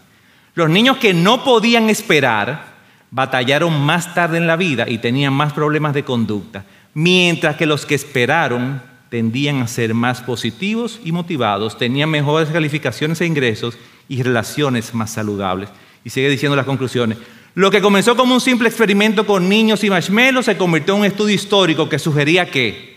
Los 0.54 0.70
niños 0.70 0.96
que 0.96 1.12
no 1.12 1.44
podían 1.44 1.90
esperar 1.90 2.76
batallaron 3.10 3.78
más 3.78 4.14
tarde 4.14 4.38
en 4.38 4.46
la 4.46 4.56
vida 4.56 4.88
y 4.88 4.96
tenían 4.96 5.34
más 5.34 5.52
problemas 5.52 5.92
de 5.92 6.02
conducta, 6.02 6.64
mientras 6.94 7.56
que 7.56 7.66
los 7.66 7.84
que 7.84 7.94
esperaron 7.94 8.80
tendían 9.10 9.60
a 9.60 9.68
ser 9.68 9.92
más 9.92 10.22
positivos 10.22 10.98
y 11.04 11.12
motivados, 11.12 11.76
tenían 11.76 12.08
mejores 12.08 12.48
calificaciones 12.48 13.20
e 13.20 13.26
ingresos 13.26 13.76
y 14.08 14.22
relaciones 14.22 14.94
más 14.94 15.10
saludables. 15.10 15.68
Y 16.04 16.08
sigue 16.08 16.30
diciendo 16.30 16.56
las 16.56 16.64
conclusiones. 16.64 17.18
Lo 17.54 17.70
que 17.70 17.82
comenzó 17.82 18.16
como 18.16 18.32
un 18.32 18.40
simple 18.40 18.70
experimento 18.70 19.26
con 19.26 19.46
niños 19.46 19.84
y 19.84 19.90
marshmallows 19.90 20.46
se 20.46 20.56
convirtió 20.56 20.94
en 20.94 21.00
un 21.00 21.06
estudio 21.06 21.34
histórico 21.34 21.90
que 21.90 21.98
sugería 21.98 22.50
que, 22.50 22.89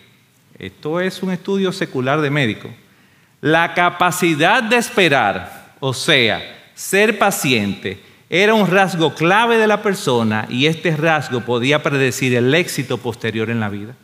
esto 0.57 0.99
es 0.99 1.21
un 1.23 1.31
estudio 1.31 1.71
secular 1.71 2.21
de 2.21 2.29
médico, 2.29 2.69
la 3.41 3.73
capacidad 3.73 4.63
de 4.63 4.77
esperar, 4.77 5.75
o 5.79 5.93
sea, 5.93 6.41
ser 6.73 7.17
paciente, 7.19 8.01
era 8.29 8.53
un 8.53 8.67
rasgo 8.67 9.13
clave 9.13 9.57
de 9.57 9.67
la 9.67 9.81
persona 9.81 10.47
y 10.49 10.65
este 10.65 10.95
rasgo 10.95 11.41
podía 11.41 11.83
predecir 11.83 12.35
el 12.35 12.53
éxito 12.55 12.97
posterior 12.97 13.49
en 13.49 13.59
la 13.59 13.69
vida. 13.69 13.95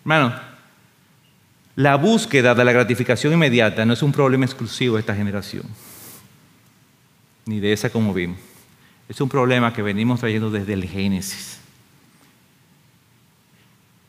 Hermano, 0.00 0.34
la 1.76 1.96
búsqueda 1.96 2.54
de 2.54 2.64
la 2.64 2.72
gratificación 2.72 3.32
inmediata 3.32 3.84
no 3.84 3.92
es 3.92 4.02
un 4.02 4.12
problema 4.12 4.44
exclusivo 4.44 4.96
de 4.96 5.00
esta 5.00 5.14
generación 5.14 5.64
ni 7.46 7.60
de 7.60 7.72
esa 7.72 7.90
como 7.90 8.12
vimos. 8.12 8.38
Es 9.08 9.20
un 9.20 9.28
problema 9.28 9.72
que 9.72 9.82
venimos 9.82 10.20
trayendo 10.20 10.50
desde 10.50 10.72
el 10.72 10.84
Génesis. 10.84 11.60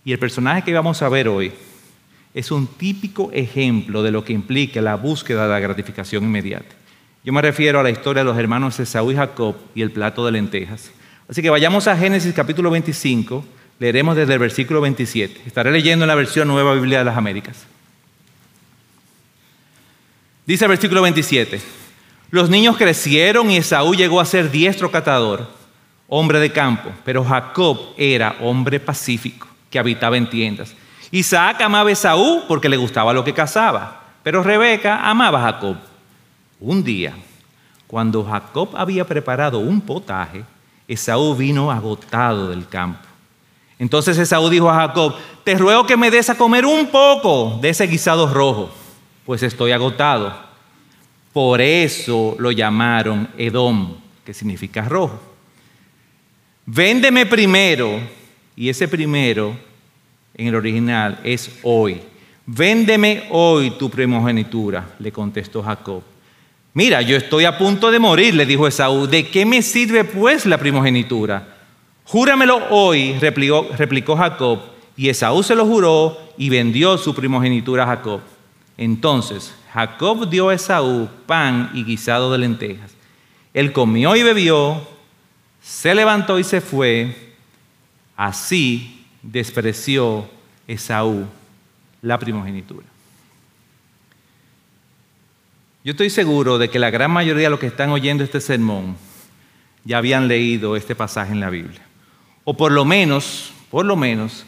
Y 0.08 0.14
el 0.14 0.20
personaje 0.20 0.62
que 0.62 0.74
vamos 0.74 1.02
a 1.02 1.10
ver 1.10 1.28
hoy 1.28 1.52
es 2.34 2.50
un 2.50 2.66
típico 2.66 3.30
ejemplo 3.34 4.02
de 4.02 4.10
lo 4.10 4.24
que 4.24 4.32
implica 4.32 4.80
la 4.80 4.96
búsqueda 4.96 5.44
de 5.44 5.50
la 5.50 5.60
gratificación 5.60 6.24
inmediata. 6.24 6.74
Yo 7.26 7.34
me 7.34 7.42
refiero 7.42 7.82
a 7.82 7.84
la 7.84 7.90
historia 7.90 8.22
de 8.24 8.30
los 8.30 8.38
hermanos 8.38 8.80
Esaú 8.80 9.12
y 9.12 9.18
Jacob 9.18 9.58
y 9.76 9.82
el 9.82 9.92
plato 9.92 10.26
de 10.26 10.32
lentejas. 10.32 10.92
Así 11.28 11.42
que 11.42 11.50
vayamos 11.50 11.90
a 11.90 11.98
Génesis 11.98 12.34
capítulo 12.34 12.72
25, 12.72 13.44
leeremos 13.80 14.16
desde 14.16 14.32
el 14.32 14.40
versículo 14.40 14.80
27. 14.80 15.42
Estaré 15.46 15.74
leyendo 15.74 16.06
en 16.06 16.08
la 16.08 16.16
versión 16.16 16.48
Nueva 16.48 16.74
Biblia 16.74 17.00
de 17.00 17.04
las 17.04 17.18
Américas. 17.18 17.66
Dice 20.46 20.64
el 20.64 20.70
versículo 20.70 21.02
27. 21.02 21.60
Los 22.32 22.50
niños 22.50 22.78
crecieron 22.78 23.52
y 23.52 23.58
Esaú 23.58 23.94
llegó 23.94 24.22
a 24.22 24.26
ser 24.26 24.52
diestro 24.52 24.90
catador, 24.90 25.50
hombre 26.08 26.40
de 26.40 26.54
campo, 26.54 26.92
pero 27.04 27.26
Jacob 27.26 27.78
era 27.98 28.38
hombre 28.40 28.80
pacífico, 28.80 29.47
que 29.70 29.80
habitaba 29.80 30.18
en 30.18 30.30
tiendas. 30.30 30.76
Isaac 31.12 31.62
amaba 31.62 31.90
a 31.90 31.94
Esaú 31.94 32.44
porque 32.48 32.70
le 32.70 32.78
gustaba 32.78 33.14
lo 33.14 33.24
que 33.24 33.34
cazaba, 33.34 34.04
pero 34.24 34.44
Rebeca 34.44 35.10
amaba 35.10 35.40
a 35.40 35.52
Jacob. 35.54 35.78
Un 36.60 36.84
día, 36.84 37.14
cuando 37.86 38.24
Jacob 38.24 38.70
había 38.76 39.06
preparado 39.06 39.60
un 39.60 39.80
potaje, 39.82 40.44
Esaú 40.88 41.36
vino 41.36 41.72
agotado 41.72 42.50
del 42.50 42.68
campo. 42.68 43.08
Entonces 43.80 44.18
Esaú 44.18 44.50
dijo 44.50 44.70
a 44.70 44.88
Jacob, 44.88 45.16
te 45.44 45.56
ruego 45.56 45.86
que 45.86 45.98
me 45.98 46.12
des 46.12 46.30
a 46.30 46.38
comer 46.38 46.66
un 46.66 46.88
poco 46.88 47.60
de 47.62 47.70
ese 47.70 47.88
guisado 47.88 48.28
rojo, 48.34 48.72
pues 49.26 49.44
estoy 49.44 49.72
agotado. 49.72 50.34
Por 51.32 51.62
eso 51.62 52.36
lo 52.40 52.52
llamaron 52.52 53.30
Edom, 53.38 53.96
que 54.26 54.34
significa 54.34 54.82
rojo. 54.82 55.22
Véndeme 56.66 57.26
primero, 57.26 58.02
y 58.58 58.70
ese 58.70 58.88
primero 58.88 59.56
en 60.34 60.48
el 60.48 60.56
original 60.56 61.20
es 61.24 61.60
hoy. 61.62 62.02
Véndeme 62.48 63.28
hoy 63.30 63.72
tu 63.72 63.90
primogenitura, 63.90 64.96
le 65.00 65.12
contestó 65.12 65.62
Jacob. 65.62 66.02
Mira, 66.74 67.02
yo 67.02 67.16
estoy 67.16 67.46
a 67.46 67.58
punto 67.58 67.92
de 67.92 68.00
morir, 68.00 68.34
le 68.34 68.46
dijo 68.46 68.68
Esaú. 68.68 69.08
¿De 69.08 69.28
qué 69.28 69.46
me 69.46 69.62
sirve 69.62 70.04
pues 70.04 70.46
la 70.46 70.58
primogenitura? 70.58 71.56
Júramelo 72.04 72.62
hoy, 72.70 73.18
replicó, 73.20 74.16
Jacob. 74.16 74.60
Y 74.96 75.10
Esaú 75.10 75.44
se 75.44 75.56
lo 75.56 75.66
juró 75.66 76.18
y 76.38 76.50
vendió 76.50 76.98
su 76.98 77.14
primogenitura 77.14 77.84
a 77.84 77.88
Jacob. 77.88 78.22
Entonces 78.78 79.54
Jacob 79.74 80.30
dio 80.30 80.50
a 80.50 80.56
Esaú 80.56 81.08
pan 81.26 81.70
y 81.74 81.84
guisado 81.84 82.32
de 82.32 82.40
lentejas. 82.40 82.96
Él 83.54 83.72
comió 83.72 84.16
y 84.16 84.24
bebió, 84.24 84.82
se 85.62 85.94
levantó 85.94 86.40
y 86.40 86.44
se 86.44 86.62
fue. 86.62 87.27
Así 88.18 89.06
despreció 89.22 90.28
Esaú 90.68 91.28
la 92.02 92.18
primogenitura. 92.18 92.86
Yo 95.84 95.92
estoy 95.92 96.10
seguro 96.10 96.58
de 96.58 96.70
que 96.70 96.80
la 96.80 96.90
gran 96.90 97.12
mayoría 97.12 97.44
de 97.44 97.50
los 97.52 97.60
que 97.60 97.68
están 97.68 97.92
oyendo 97.92 98.24
este 98.24 98.42
sermón 98.42 98.98
ya 99.86 100.00
habían 100.00 100.28
leído 100.28 100.76
este 100.76 100.96
pasaje 100.96 101.32
en 101.32 101.40
la 101.40 101.50
Biblia. 101.50 101.82
O 102.44 102.56
por 102.56 102.72
lo 102.72 102.84
menos, 102.84 103.54
por 103.72 103.86
lo 103.86 103.96
menos, 103.96 104.46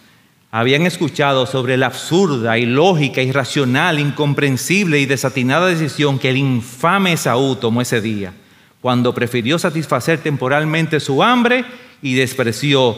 habían 0.52 0.86
escuchado 0.86 1.46
sobre 1.46 1.78
la 1.78 1.86
absurda, 1.86 2.58
ilógica, 2.58 3.22
irracional, 3.22 4.00
incomprensible 4.00 5.00
y 5.00 5.06
desatinada 5.06 5.68
decisión 5.68 6.18
que 6.18 6.32
el 6.32 6.38
infame 6.38 7.14
Esaú 7.14 7.56
tomó 7.56 7.82
ese 7.82 8.02
día, 8.02 8.34
cuando 8.82 9.14
prefirió 9.14 9.60
satisfacer 9.60 10.20
temporalmente 10.20 11.00
su 11.00 11.22
hambre 11.22 11.66
y 12.02 12.16
despreció 12.16 12.98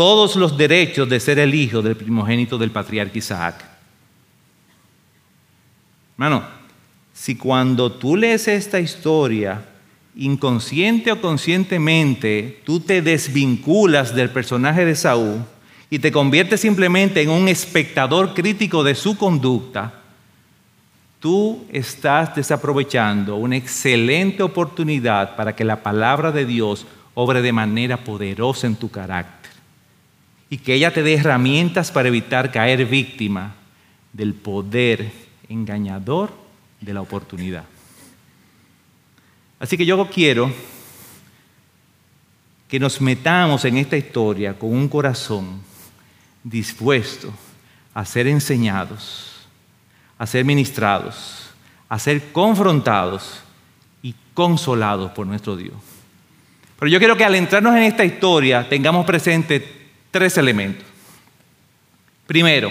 todos 0.00 0.34
los 0.34 0.56
derechos 0.56 1.06
de 1.10 1.20
ser 1.20 1.38
el 1.38 1.54
hijo 1.54 1.82
del 1.82 1.94
primogénito 1.94 2.56
del 2.56 2.70
patriarca 2.70 3.18
Isaac. 3.18 3.62
Hermano, 6.14 6.42
si 7.12 7.36
cuando 7.36 7.92
tú 7.92 8.16
lees 8.16 8.48
esta 8.48 8.80
historia, 8.80 9.62
inconsciente 10.16 11.12
o 11.12 11.20
conscientemente, 11.20 12.62
tú 12.64 12.80
te 12.80 13.02
desvinculas 13.02 14.14
del 14.14 14.30
personaje 14.30 14.86
de 14.86 14.96
Saúl, 14.96 15.44
y 15.90 15.98
te 15.98 16.10
conviertes 16.10 16.62
simplemente 16.62 17.20
en 17.20 17.28
un 17.28 17.46
espectador 17.46 18.32
crítico 18.32 18.82
de 18.82 18.94
su 18.94 19.18
conducta, 19.18 19.92
tú 21.18 21.66
estás 21.70 22.34
desaprovechando 22.34 23.36
una 23.36 23.58
excelente 23.58 24.42
oportunidad 24.42 25.36
para 25.36 25.54
que 25.54 25.62
la 25.62 25.82
palabra 25.82 26.32
de 26.32 26.46
Dios 26.46 26.86
obre 27.12 27.42
de 27.42 27.52
manera 27.52 27.98
poderosa 27.98 28.66
en 28.66 28.76
tu 28.76 28.90
carácter 28.90 29.40
y 30.50 30.58
que 30.58 30.74
ella 30.74 30.92
te 30.92 31.04
dé 31.04 31.14
herramientas 31.14 31.92
para 31.92 32.08
evitar 32.08 32.50
caer 32.50 32.84
víctima 32.84 33.54
del 34.12 34.34
poder 34.34 35.12
engañador 35.48 36.32
de 36.80 36.92
la 36.92 37.00
oportunidad. 37.00 37.64
Así 39.60 39.76
que 39.76 39.86
yo 39.86 40.04
quiero 40.10 40.52
que 42.68 42.80
nos 42.80 43.00
metamos 43.00 43.64
en 43.64 43.76
esta 43.76 43.96
historia 43.96 44.58
con 44.58 44.72
un 44.72 44.88
corazón 44.88 45.60
dispuesto 46.42 47.32
a 47.94 48.04
ser 48.04 48.26
enseñados, 48.26 49.46
a 50.18 50.26
ser 50.26 50.44
ministrados, 50.44 51.50
a 51.88 51.98
ser 51.98 52.32
confrontados 52.32 53.40
y 54.02 54.14
consolados 54.34 55.12
por 55.12 55.26
nuestro 55.26 55.56
Dios. 55.56 55.74
Pero 56.78 56.90
yo 56.90 56.98
quiero 56.98 57.16
que 57.16 57.24
al 57.24 57.34
entrarnos 57.34 57.76
en 57.76 57.82
esta 57.82 58.04
historia 58.04 58.68
tengamos 58.68 59.04
presente 59.04 59.79
tres 60.10 60.36
elementos. 60.38 60.84
Primero, 62.26 62.70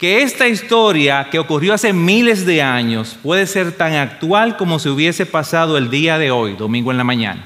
que 0.00 0.22
esta 0.22 0.48
historia 0.48 1.28
que 1.30 1.38
ocurrió 1.38 1.74
hace 1.74 1.92
miles 1.92 2.46
de 2.46 2.62
años 2.62 3.18
puede 3.22 3.46
ser 3.46 3.72
tan 3.72 3.92
actual 3.92 4.56
como 4.56 4.78
si 4.78 4.88
hubiese 4.88 5.26
pasado 5.26 5.76
el 5.76 5.90
día 5.90 6.16
de 6.16 6.30
hoy, 6.30 6.54
domingo 6.56 6.90
en 6.90 6.96
la 6.96 7.04
mañana. 7.04 7.44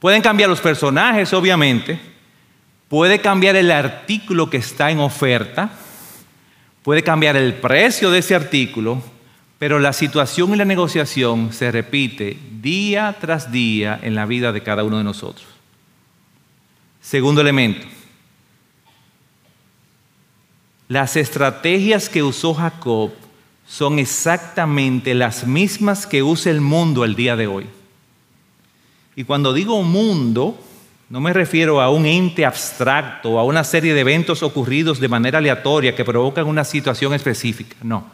Pueden 0.00 0.22
cambiar 0.22 0.50
los 0.50 0.60
personajes, 0.60 1.32
obviamente, 1.32 2.00
puede 2.88 3.20
cambiar 3.20 3.54
el 3.54 3.70
artículo 3.70 4.50
que 4.50 4.56
está 4.56 4.90
en 4.90 4.98
oferta, 4.98 5.70
puede 6.82 7.04
cambiar 7.04 7.36
el 7.36 7.54
precio 7.54 8.10
de 8.10 8.18
ese 8.18 8.34
artículo, 8.34 9.00
pero 9.60 9.78
la 9.78 9.92
situación 9.92 10.52
y 10.52 10.56
la 10.56 10.64
negociación 10.64 11.52
se 11.52 11.70
repite 11.70 12.36
día 12.60 13.16
tras 13.20 13.52
día 13.52 14.00
en 14.02 14.16
la 14.16 14.26
vida 14.26 14.50
de 14.50 14.64
cada 14.64 14.82
uno 14.82 14.98
de 14.98 15.04
nosotros. 15.04 15.51
Segundo 17.02 17.40
elemento, 17.40 17.86
las 20.86 21.16
estrategias 21.16 22.08
que 22.08 22.22
usó 22.22 22.54
Jacob 22.54 23.10
son 23.66 23.98
exactamente 23.98 25.12
las 25.14 25.46
mismas 25.46 26.06
que 26.06 26.22
usa 26.22 26.52
el 26.52 26.60
mundo 26.60 27.04
el 27.04 27.16
día 27.16 27.34
de 27.34 27.48
hoy. 27.48 27.66
Y 29.16 29.24
cuando 29.24 29.52
digo 29.52 29.82
mundo, 29.82 30.58
no 31.10 31.20
me 31.20 31.32
refiero 31.32 31.80
a 31.80 31.90
un 31.90 32.06
ente 32.06 32.46
abstracto, 32.46 33.38
a 33.38 33.44
una 33.44 33.64
serie 33.64 33.94
de 33.94 34.00
eventos 34.00 34.42
ocurridos 34.42 35.00
de 35.00 35.08
manera 35.08 35.38
aleatoria 35.38 35.94
que 35.96 36.04
provocan 36.04 36.46
una 36.46 36.64
situación 36.64 37.12
específica. 37.14 37.76
No. 37.82 38.06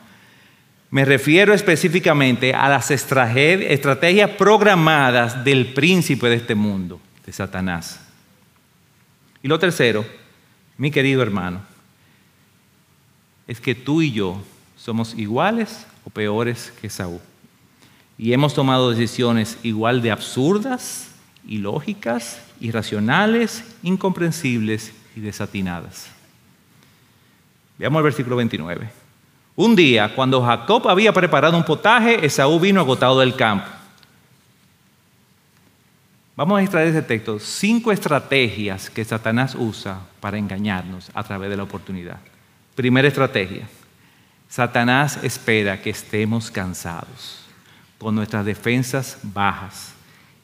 Me 0.90 1.04
refiero 1.04 1.52
específicamente 1.52 2.54
a 2.54 2.68
las 2.68 2.90
estrategias 2.90 4.30
programadas 4.30 5.44
del 5.44 5.74
príncipe 5.74 6.28
de 6.28 6.36
este 6.36 6.54
mundo, 6.54 6.98
de 7.26 7.32
Satanás. 7.32 8.00
Y 9.42 9.48
lo 9.48 9.58
tercero, 9.58 10.04
mi 10.76 10.90
querido 10.90 11.22
hermano, 11.22 11.60
es 13.46 13.60
que 13.60 13.74
tú 13.74 14.02
y 14.02 14.12
yo 14.12 14.40
somos 14.76 15.14
iguales 15.14 15.86
o 16.04 16.10
peores 16.10 16.72
que 16.80 16.88
Saúl. 16.88 17.20
y 18.20 18.32
hemos 18.32 18.52
tomado 18.52 18.90
decisiones 18.90 19.58
igual 19.62 20.02
de 20.02 20.10
absurdas, 20.10 21.08
ilógicas, 21.46 22.40
irracionales, 22.60 23.62
incomprensibles 23.84 24.92
y 25.14 25.20
desatinadas. 25.20 26.08
Veamos 27.78 28.00
el 28.00 28.04
versículo 28.04 28.34
29. 28.34 28.90
Un 29.54 29.76
día, 29.76 30.14
cuando 30.16 30.42
Jacob 30.42 30.88
había 30.88 31.12
preparado 31.12 31.56
un 31.56 31.64
potaje, 31.64 32.26
Esaú 32.26 32.58
vino 32.58 32.80
agotado 32.80 33.20
del 33.20 33.36
campo. 33.36 33.68
Vamos 36.38 36.60
a 36.60 36.62
extraer 36.62 36.86
ese 36.86 37.02
texto 37.02 37.40
cinco 37.40 37.90
estrategias 37.90 38.90
que 38.90 39.04
Satanás 39.04 39.56
usa 39.56 40.02
para 40.20 40.38
engañarnos 40.38 41.10
a 41.12 41.24
través 41.24 41.50
de 41.50 41.56
la 41.56 41.64
oportunidad. 41.64 42.18
Primera 42.76 43.08
estrategia. 43.08 43.68
Satanás 44.48 45.18
espera 45.24 45.82
que 45.82 45.90
estemos 45.90 46.52
cansados, 46.52 47.40
con 47.98 48.14
nuestras 48.14 48.44
defensas 48.44 49.18
bajas. 49.24 49.94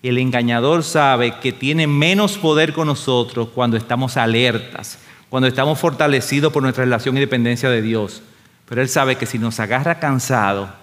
El 0.02 0.18
engañador 0.18 0.82
sabe 0.82 1.38
que 1.38 1.52
tiene 1.52 1.86
menos 1.86 2.38
poder 2.38 2.72
con 2.72 2.88
nosotros 2.88 3.50
cuando 3.54 3.76
estamos 3.76 4.16
alertas, 4.16 4.98
cuando 5.30 5.46
estamos 5.46 5.78
fortalecidos 5.78 6.52
por 6.52 6.64
nuestra 6.64 6.82
relación 6.82 7.16
y 7.16 7.20
dependencia 7.20 7.70
de 7.70 7.82
Dios. 7.82 8.20
Pero 8.68 8.82
él 8.82 8.88
sabe 8.88 9.14
que 9.14 9.26
si 9.26 9.38
nos 9.38 9.60
agarra 9.60 10.00
cansado, 10.00 10.74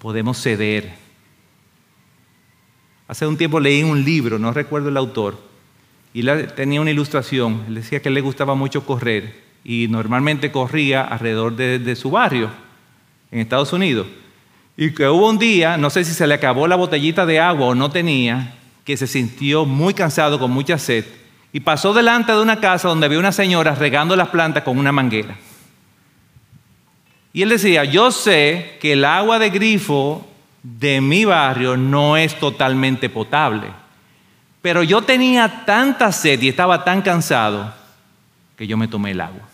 podemos 0.00 0.42
ceder. 0.42 0.92
Hace 3.10 3.26
un 3.26 3.36
tiempo 3.36 3.58
leí 3.58 3.82
un 3.82 4.04
libro, 4.04 4.38
no 4.38 4.52
recuerdo 4.52 4.88
el 4.88 4.96
autor, 4.96 5.36
y 6.14 6.22
tenía 6.54 6.80
una 6.80 6.92
ilustración. 6.92 7.64
Él 7.66 7.74
decía 7.74 8.00
que 8.00 8.08
le 8.08 8.20
gustaba 8.20 8.54
mucho 8.54 8.86
correr 8.86 9.34
y 9.64 9.88
normalmente 9.88 10.52
corría 10.52 11.02
alrededor 11.02 11.56
de, 11.56 11.80
de 11.80 11.96
su 11.96 12.12
barrio 12.12 12.50
en 13.32 13.40
Estados 13.40 13.72
Unidos. 13.72 14.06
Y 14.76 14.94
que 14.94 15.08
hubo 15.08 15.28
un 15.28 15.40
día, 15.40 15.76
no 15.76 15.90
sé 15.90 16.04
si 16.04 16.14
se 16.14 16.24
le 16.24 16.34
acabó 16.34 16.68
la 16.68 16.76
botellita 16.76 17.26
de 17.26 17.40
agua 17.40 17.66
o 17.66 17.74
no 17.74 17.90
tenía, 17.90 18.54
que 18.84 18.96
se 18.96 19.08
sintió 19.08 19.66
muy 19.66 19.92
cansado, 19.92 20.38
con 20.38 20.52
mucha 20.52 20.78
sed, 20.78 21.04
y 21.52 21.58
pasó 21.58 21.92
delante 21.92 22.30
de 22.30 22.40
una 22.40 22.60
casa 22.60 22.86
donde 22.86 23.06
había 23.06 23.18
una 23.18 23.32
señora 23.32 23.74
regando 23.74 24.14
las 24.14 24.28
plantas 24.28 24.62
con 24.62 24.78
una 24.78 24.92
manguera. 24.92 25.36
Y 27.32 27.42
él 27.42 27.48
decía, 27.48 27.82
yo 27.82 28.12
sé 28.12 28.78
que 28.80 28.92
el 28.92 29.04
agua 29.04 29.40
de 29.40 29.50
grifo 29.50 30.29
de 30.62 31.00
mi 31.00 31.24
barrio 31.24 31.76
no 31.76 32.16
es 32.16 32.38
totalmente 32.38 33.08
potable, 33.08 33.68
pero 34.62 34.82
yo 34.82 35.02
tenía 35.02 35.64
tanta 35.64 36.12
sed 36.12 36.40
y 36.42 36.48
estaba 36.48 36.84
tan 36.84 37.02
cansado 37.02 37.72
que 38.56 38.66
yo 38.66 38.76
me 38.76 38.88
tomé 38.88 39.12
el 39.12 39.20
agua. 39.20 39.48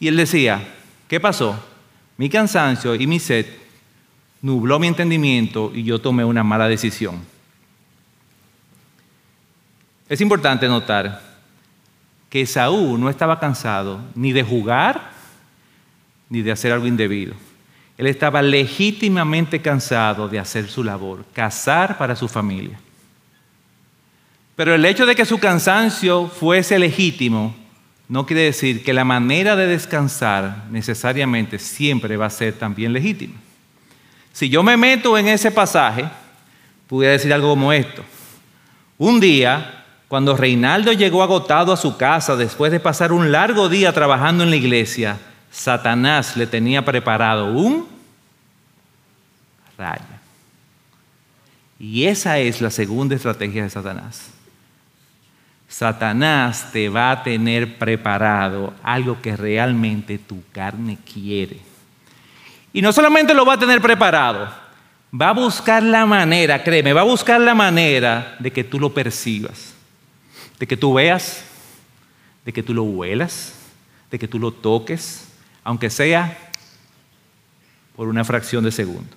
Y 0.00 0.08
él 0.08 0.16
decía, 0.16 0.62
¿qué 1.08 1.20
pasó? 1.20 1.62
Mi 2.16 2.28
cansancio 2.28 2.94
y 2.94 3.06
mi 3.06 3.20
sed 3.20 3.46
nubló 4.42 4.78
mi 4.78 4.88
entendimiento 4.88 5.70
y 5.74 5.84
yo 5.84 6.00
tomé 6.00 6.24
una 6.24 6.42
mala 6.42 6.68
decisión. 6.68 7.20
Es 10.08 10.20
importante 10.20 10.66
notar 10.66 11.22
que 12.28 12.44
Saúl 12.46 12.98
no 12.98 13.10
estaba 13.10 13.38
cansado 13.38 14.00
ni 14.14 14.32
de 14.32 14.42
jugar 14.42 15.10
ni 16.28 16.42
de 16.42 16.52
hacer 16.52 16.72
algo 16.72 16.86
indebido. 16.86 17.34
Él 18.00 18.06
estaba 18.06 18.40
legítimamente 18.40 19.60
cansado 19.60 20.26
de 20.26 20.38
hacer 20.38 20.70
su 20.70 20.82
labor, 20.82 21.22
cazar 21.34 21.98
para 21.98 22.16
su 22.16 22.28
familia. 22.28 22.80
Pero 24.56 24.74
el 24.74 24.86
hecho 24.86 25.04
de 25.04 25.14
que 25.14 25.26
su 25.26 25.38
cansancio 25.38 26.26
fuese 26.28 26.78
legítimo 26.78 27.54
no 28.08 28.24
quiere 28.24 28.44
decir 28.44 28.82
que 28.82 28.94
la 28.94 29.04
manera 29.04 29.54
de 29.54 29.66
descansar 29.66 30.64
necesariamente 30.70 31.58
siempre 31.58 32.16
va 32.16 32.24
a 32.24 32.30
ser 32.30 32.54
también 32.54 32.94
legítima. 32.94 33.34
Si 34.32 34.48
yo 34.48 34.62
me 34.62 34.78
meto 34.78 35.18
en 35.18 35.28
ese 35.28 35.50
pasaje, 35.50 36.08
pudiera 36.86 37.12
decir 37.12 37.34
algo 37.34 37.50
como 37.50 37.70
esto. 37.70 38.02
Un 38.96 39.20
día 39.20 39.84
cuando 40.08 40.38
Reinaldo 40.38 40.94
llegó 40.94 41.22
agotado 41.22 41.70
a 41.70 41.76
su 41.76 41.98
casa 41.98 42.34
después 42.34 42.72
de 42.72 42.80
pasar 42.80 43.12
un 43.12 43.30
largo 43.30 43.68
día 43.68 43.92
trabajando 43.92 44.42
en 44.42 44.48
la 44.48 44.56
iglesia, 44.56 45.18
Satanás 45.50 46.36
le 46.36 46.46
tenía 46.46 46.84
preparado 46.84 47.52
un 47.52 47.88
rayo. 49.76 50.04
Y 51.78 52.04
esa 52.04 52.38
es 52.38 52.60
la 52.60 52.70
segunda 52.70 53.14
estrategia 53.14 53.62
de 53.62 53.70
Satanás. 53.70 54.30
Satanás 55.68 56.70
te 56.72 56.88
va 56.88 57.10
a 57.10 57.22
tener 57.22 57.78
preparado 57.78 58.74
algo 58.82 59.20
que 59.22 59.36
realmente 59.36 60.18
tu 60.18 60.42
carne 60.52 60.98
quiere. 61.12 61.58
Y 62.72 62.82
no 62.82 62.92
solamente 62.92 63.34
lo 63.34 63.44
va 63.44 63.54
a 63.54 63.58
tener 63.58 63.80
preparado, 63.80 64.52
va 65.18 65.30
a 65.30 65.34
buscar 65.34 65.82
la 65.82 66.06
manera, 66.06 66.62
créeme, 66.62 66.92
va 66.92 67.00
a 67.00 67.04
buscar 67.04 67.40
la 67.40 67.54
manera 67.54 68.36
de 68.38 68.52
que 68.52 68.62
tú 68.62 68.78
lo 68.78 68.92
percibas 68.92 69.74
de 70.60 70.66
que 70.66 70.76
tú 70.76 70.92
veas, 70.92 71.42
de 72.44 72.52
que 72.52 72.62
tú 72.62 72.74
lo 72.74 72.82
huelas, 72.82 73.54
de 74.10 74.18
que 74.18 74.28
tú 74.28 74.38
lo 74.38 74.52
toques, 74.52 75.26
aunque 75.64 75.90
sea 75.90 76.36
por 77.96 78.08
una 78.08 78.24
fracción 78.24 78.64
de 78.64 78.72
segundo. 78.72 79.16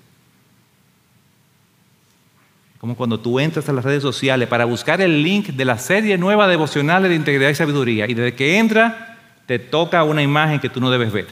Como 2.80 2.96
cuando 2.96 3.20
tú 3.20 3.40
entras 3.40 3.70
a 3.70 3.74
las 3.74 3.86
redes 3.86 4.02
sociales 4.02 4.50
para 4.50 4.66
buscar 4.66 5.00
el 5.00 5.24
link 5.24 5.48
de 5.48 5.66
la 5.66 5.78
serie 5.78 6.18
nueva 6.18 6.48
devocional 6.48 7.04
de 7.04 7.16
integridad 7.16 7.50
y 7.50 7.56
sabiduría 7.56 8.10
y 8.10 8.14
desde 8.14 8.36
que 8.36 8.58
entra 8.58 9.18
te 9.46 9.58
toca 9.58 10.04
una 10.04 10.22
imagen 10.22 10.60
que 10.60 10.70
tú 10.70 10.82
no 10.82 10.92
debes 10.92 11.14
ver. 11.14 11.28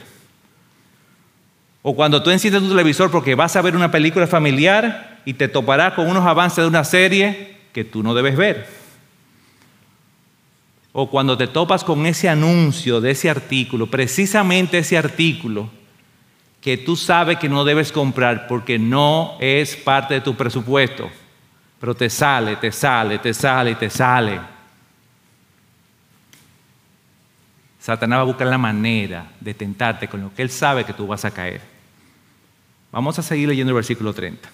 O 1.82 1.94
cuando 1.94 2.22
tú 2.22 2.30
enciendes 2.30 2.62
tu 2.62 2.68
televisor 2.68 3.10
porque 3.10 3.34
vas 3.34 3.54
a 3.56 3.62
ver 3.62 3.76
una 3.76 3.90
película 3.90 4.26
familiar 4.26 5.20
y 5.24 5.34
te 5.34 5.48
toparás 5.48 5.92
con 5.94 6.08
unos 6.08 6.24
avances 6.26 6.64
de 6.64 6.68
una 6.68 6.84
serie 6.84 7.56
que 7.72 7.84
tú 7.84 8.02
no 8.02 8.14
debes 8.14 8.36
ver 8.36 8.81
o 10.92 11.08
cuando 11.08 11.36
te 11.36 11.46
topas 11.46 11.84
con 11.84 12.04
ese 12.06 12.28
anuncio 12.28 13.00
de 13.00 13.12
ese 13.12 13.30
artículo, 13.30 13.86
precisamente 13.86 14.78
ese 14.78 14.98
artículo 14.98 15.70
que 16.60 16.76
tú 16.76 16.96
sabes 16.96 17.38
que 17.38 17.48
no 17.48 17.64
debes 17.64 17.90
comprar 17.90 18.46
porque 18.46 18.78
no 18.78 19.36
es 19.40 19.74
parte 19.74 20.14
de 20.14 20.20
tu 20.20 20.36
presupuesto, 20.36 21.10
pero 21.80 21.94
te 21.94 22.08
sale, 22.08 22.56
te 22.56 22.70
sale, 22.70 23.18
te 23.18 23.34
sale, 23.34 23.74
te 23.74 23.90
sale. 23.90 24.40
Satanás 27.80 28.18
va 28.18 28.22
a 28.22 28.26
buscar 28.26 28.46
la 28.46 28.58
manera 28.58 29.32
de 29.40 29.54
tentarte 29.54 30.06
con 30.06 30.20
lo 30.20 30.32
que 30.32 30.42
él 30.42 30.50
sabe 30.50 30.84
que 30.84 30.92
tú 30.92 31.06
vas 31.06 31.24
a 31.24 31.32
caer. 31.32 31.60
Vamos 32.92 33.18
a 33.18 33.22
seguir 33.22 33.48
leyendo 33.48 33.70
el 33.70 33.76
versículo 33.76 34.12
30. 34.12 34.48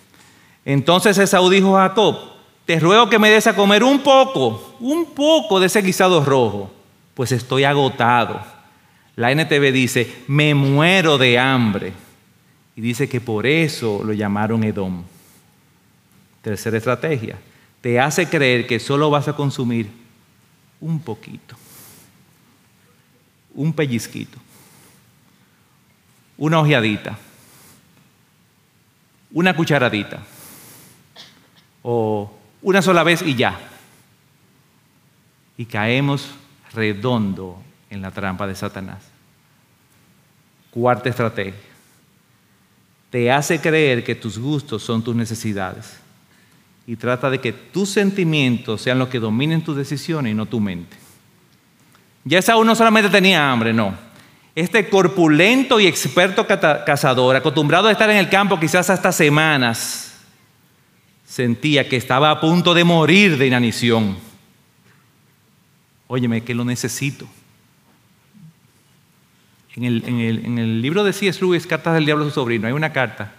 Entonces 0.65 1.19
Esaú 1.19 1.51
dijo 1.51 1.77
a 1.77 1.89
Jacob, 1.89 2.38
te 2.69 2.79
ruego 2.79 3.09
que 3.09 3.19
me 3.19 3.31
des 3.31 3.47
a 3.47 3.57
comer 3.57 3.83
un 3.83 4.01
poco, 4.01 4.77
un 4.81 5.15
poco 5.15 5.59
de 5.59 5.69
ese 5.69 5.81
guisado 5.81 6.23
rojo, 6.23 6.71
pues 7.15 7.33
estoy 7.33 7.65
agotado. 7.65 8.43
La 9.17 9.33
NTV 9.33 9.73
dice, 9.73 10.23
me 10.27 10.55
muero 10.55 11.17
de 11.17 11.39
hambre. 11.39 11.95
Y 12.77 12.83
dice 12.83 13.09
que 13.09 13.23
por 13.23 13.47
eso 13.47 14.03
lo 14.05 14.13
llamaron 14.13 14.65
Edom. 14.65 15.03
Tercera 16.43 16.77
estrategia, 16.77 17.39
te 17.81 17.99
hace 17.99 18.29
creer 18.29 18.67
que 18.67 18.79
solo 18.79 19.09
vas 19.09 19.29
a 19.29 19.33
consumir 19.33 19.89
un 20.79 21.01
poquito, 21.01 21.57
un 23.55 23.73
pellizquito, 23.73 24.37
una 26.37 26.61
ojeadita, 26.61 27.17
una 29.33 29.57
cucharadita 29.57 30.19
o 31.83 32.35
una 32.63 32.83
sola 32.83 33.03
vez 33.03 33.23
y 33.23 33.35
ya. 33.35 33.59
Y 35.57 35.65
caemos 35.65 36.31
redondo 36.73 37.61
en 37.91 38.03
la 38.03 38.11
trampa 38.11 38.47
de 38.47 38.55
Satanás. 38.55 38.99
Cuarta 40.71 41.09
estrategia. 41.09 41.55
Te 43.11 43.33
hace 43.33 43.61
creer 43.61 44.05
que 44.05 44.15
tus 44.15 44.39
gustos 44.39 44.83
son 44.83 45.03
tus 45.03 45.17
necesidades. 45.17 45.99
Y 46.87 46.97
trata 46.97 47.31
de 47.31 47.41
que 47.41 47.53
tus 47.53 47.91
sentimientos 47.91 48.83
sean 48.83 48.99
los 48.99 49.09
que 49.09 49.21
dominen 49.21 49.63
tus 49.63 49.77
decisiones 49.77 50.33
y 50.33 50.35
no 50.35 50.47
tu 50.47 50.61
mente. 50.61 50.97
Ya 52.25 52.43
Saúl 52.43 52.67
no 52.67 52.75
solamente 52.75 53.11
tenía 53.11 53.51
hambre, 53.51 53.73
no. 53.73 53.95
Este 54.55 54.89
corpulento 54.89 55.79
y 55.81 55.87
experto 55.87 56.47
cazador, 56.47 57.37
acostumbrado 57.37 57.89
a 57.89 57.93
estar 57.93 58.11
en 58.11 58.17
el 58.17 58.29
campo 58.29 58.59
quizás 58.59 58.91
hasta 58.91 59.13
semanas, 59.13 60.08
sentía 61.29 61.89
que 61.89 61.97
estaba 61.97 62.31
a 62.31 62.41
punto 62.41 62.73
de 62.73 62.85
morir 62.85 63.37
de 63.37 63.47
inanición. 63.47 64.17
Óyeme, 66.07 66.43
que 66.43 66.55
lo 66.55 66.65
necesito. 66.65 67.29
En 69.77 69.85
el, 69.85 70.83
libro 70.83 71.05
de 71.05 71.13
C.S. 71.13 71.41
Lewis, 71.41 71.67
Cartas 71.67 71.95
del 71.95 72.07
Diablo 72.07 72.25
a 72.25 72.29
su 72.29 72.35
sobrino, 72.35 72.67
hay 72.67 72.73
una 72.73 72.93
carta 72.93 73.33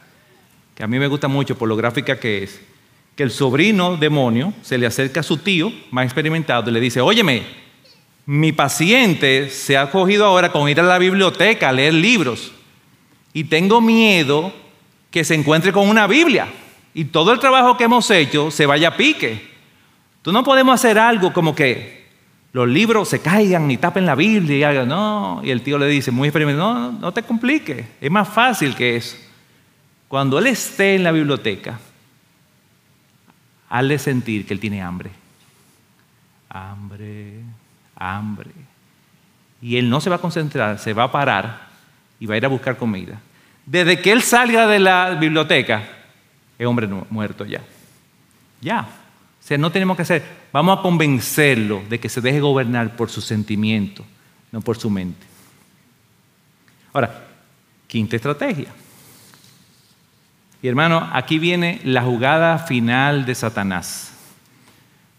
que 0.76 0.84
a 0.84 0.88
mí 0.88 0.98
me 0.98 1.08
gusta 1.08 1.28
mucho 1.28 1.58
por 1.58 1.68
lo 1.68 1.76
gráfica 1.76 2.18
que 2.18 2.44
es, 2.44 2.62
que 3.16 3.24
el 3.24 3.32
sobrino 3.32 3.98
demonio 3.98 4.54
se 4.62 4.78
le 4.78 4.86
acerca 4.86 5.20
a 5.20 5.24
su 5.24 5.38
tío 5.38 5.74
más 5.92 6.06
experimentado 6.06 6.70
y 6.70 6.74
le 6.74 6.80
dice, 6.80 7.02
óyeme, 7.02 7.44
mi 8.26 8.54
paciente 8.54 9.50
se 9.50 9.76
ha 9.76 9.92
cogido 9.92 10.26
ahora 10.26 10.52
con 10.52 10.70
ir 10.70 10.80
a 10.80 10.84
la 10.84 11.00
biblioteca 11.00 11.70
a 11.70 11.74
leer 11.74 11.96
libros 11.96 12.54
y 13.34 13.46
tengo 13.46 13.82
miedo 13.82 14.54
que 15.12 15.26
se 15.26 15.36
encuentre 15.36 15.74
con 15.74 15.90
una 15.90 16.08
Biblia 16.08 16.48
y 17.00 17.06
todo 17.06 17.32
el 17.32 17.40
trabajo 17.40 17.78
que 17.78 17.86
hemos 17.86 18.12
hecho 18.12 18.52
se 18.52 18.66
vaya 18.66 18.90
a 18.90 18.98
pique. 18.98 19.50
Tú 20.22 20.34
no 20.34 20.44
podemos 20.44 20.76
hacer 20.76 21.00
algo 21.00 21.32
como 21.32 21.56
que 21.56 22.10
los 22.52 22.68
libros 22.68 23.08
se 23.08 23.22
caigan 23.22 23.72
y 23.72 23.78
tapen 23.78 24.06
la 24.06 24.16
Biblia 24.16 24.58
y 24.58 24.64
algo. 24.64 24.86
No, 24.86 25.40
y 25.42 25.50
el 25.50 25.62
tío 25.62 25.78
le 25.78 25.88
dice, 25.88 26.12
muy 26.12 26.28
experimentado, 26.28 26.74
no, 26.74 26.92
no 26.92 27.14
te 27.14 27.24
compliques, 27.24 27.86
es 28.02 28.12
más 28.12 28.28
fácil 28.28 28.76
que 28.76 28.98
eso. 28.98 29.16
Cuando 30.10 30.40
él 30.40 30.48
esté 30.48 30.96
en 30.96 31.06
la 31.06 31.14
biblioteca, 31.14 31.80
hazle 33.70 33.98
sentir 33.98 34.46
que 34.46 34.54
él 34.54 34.60
tiene 34.60 34.82
hambre. 34.82 35.12
Hambre, 36.50 37.44
hambre. 37.96 38.52
Y 39.62 39.78
él 39.78 39.90
no 39.90 40.02
se 40.02 40.10
va 40.10 40.18
a 40.18 40.20
concentrar, 40.20 40.78
se 40.80 40.92
va 40.92 41.04
a 41.04 41.12
parar 41.14 41.70
y 42.20 42.26
va 42.26 42.34
a 42.34 42.38
ir 42.40 42.44
a 42.44 42.50
buscar 42.50 42.76
comida. 42.76 43.22
Desde 43.66 44.02
que 44.02 44.12
él 44.12 44.22
salga 44.22 44.68
de 44.68 44.80
la 44.80 45.12
biblioteca, 45.12 45.96
es 46.60 46.68
hombre 46.68 46.88
muerto 47.10 47.46
ya. 47.46 47.62
Ya. 48.62 48.82
O 48.82 49.48
sea, 49.48 49.58
no 49.58 49.72
tenemos 49.72 49.96
que 49.96 50.04
hacer, 50.04 50.24
vamos 50.52 50.78
a 50.78 50.82
convencerlo 50.82 51.82
de 51.90 52.00
que 52.00 52.10
se 52.10 52.20
deje 52.22 52.42
gobernar 52.42 52.96
por 52.98 53.10
su 53.10 53.22
sentimiento, 53.22 54.06
no 54.52 54.60
por 54.62 54.78
su 54.78 54.90
mente. 54.90 55.26
Ahora, 56.92 57.26
quinta 57.88 58.18
estrategia. 58.18 58.68
Y 60.62 60.68
hermano, 60.68 61.10
aquí 61.14 61.40
viene 61.40 61.80
la 61.86 62.04
jugada 62.04 62.60
final 62.60 63.26
de 63.26 63.34
Satanás. 63.34 64.12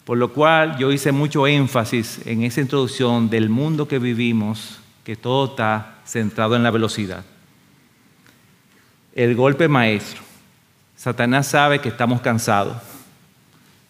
Por 0.04 0.18
lo 0.18 0.32
cual 0.32 0.76
yo 0.76 0.92
hice 0.92 1.12
mucho 1.12 1.46
énfasis 1.46 2.20
en 2.26 2.42
esa 2.42 2.60
introducción 2.60 3.30
del 3.30 3.48
mundo 3.48 3.88
que 3.88 3.98
vivimos, 3.98 4.80
que 5.02 5.16
todo 5.16 5.46
está 5.46 6.00
centrado 6.04 6.56
en 6.56 6.62
la 6.62 6.70
velocidad. 6.70 7.24
El 9.14 9.34
golpe 9.34 9.66
maestro. 9.66 10.29
Satanás 11.00 11.46
sabe 11.46 11.80
que 11.80 11.88
estamos 11.88 12.20
cansados, 12.20 12.76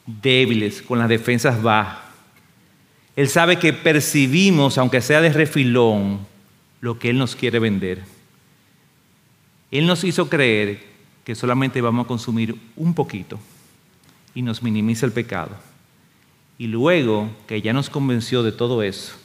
débiles, 0.06 0.80
con 0.80 0.96
las 1.00 1.08
defensas 1.08 1.60
bajas. 1.60 1.98
Él 3.16 3.28
sabe 3.28 3.58
que 3.58 3.72
percibimos, 3.72 4.78
aunque 4.78 5.00
sea 5.00 5.20
de 5.20 5.32
refilón, 5.32 6.20
lo 6.80 7.00
que 7.00 7.10
Él 7.10 7.18
nos 7.18 7.34
quiere 7.34 7.58
vender. 7.58 8.04
Él 9.72 9.88
nos 9.88 10.04
hizo 10.04 10.28
creer 10.28 10.84
que 11.24 11.34
solamente 11.34 11.80
vamos 11.80 12.04
a 12.04 12.06
consumir 12.06 12.54
un 12.76 12.94
poquito 12.94 13.40
y 14.32 14.42
nos 14.42 14.62
minimiza 14.62 15.04
el 15.04 15.10
pecado. 15.10 15.56
Y 16.58 16.68
luego 16.68 17.28
que 17.48 17.60
ya 17.60 17.72
nos 17.72 17.90
convenció 17.90 18.44
de 18.44 18.52
todo 18.52 18.84
eso, 18.84 19.16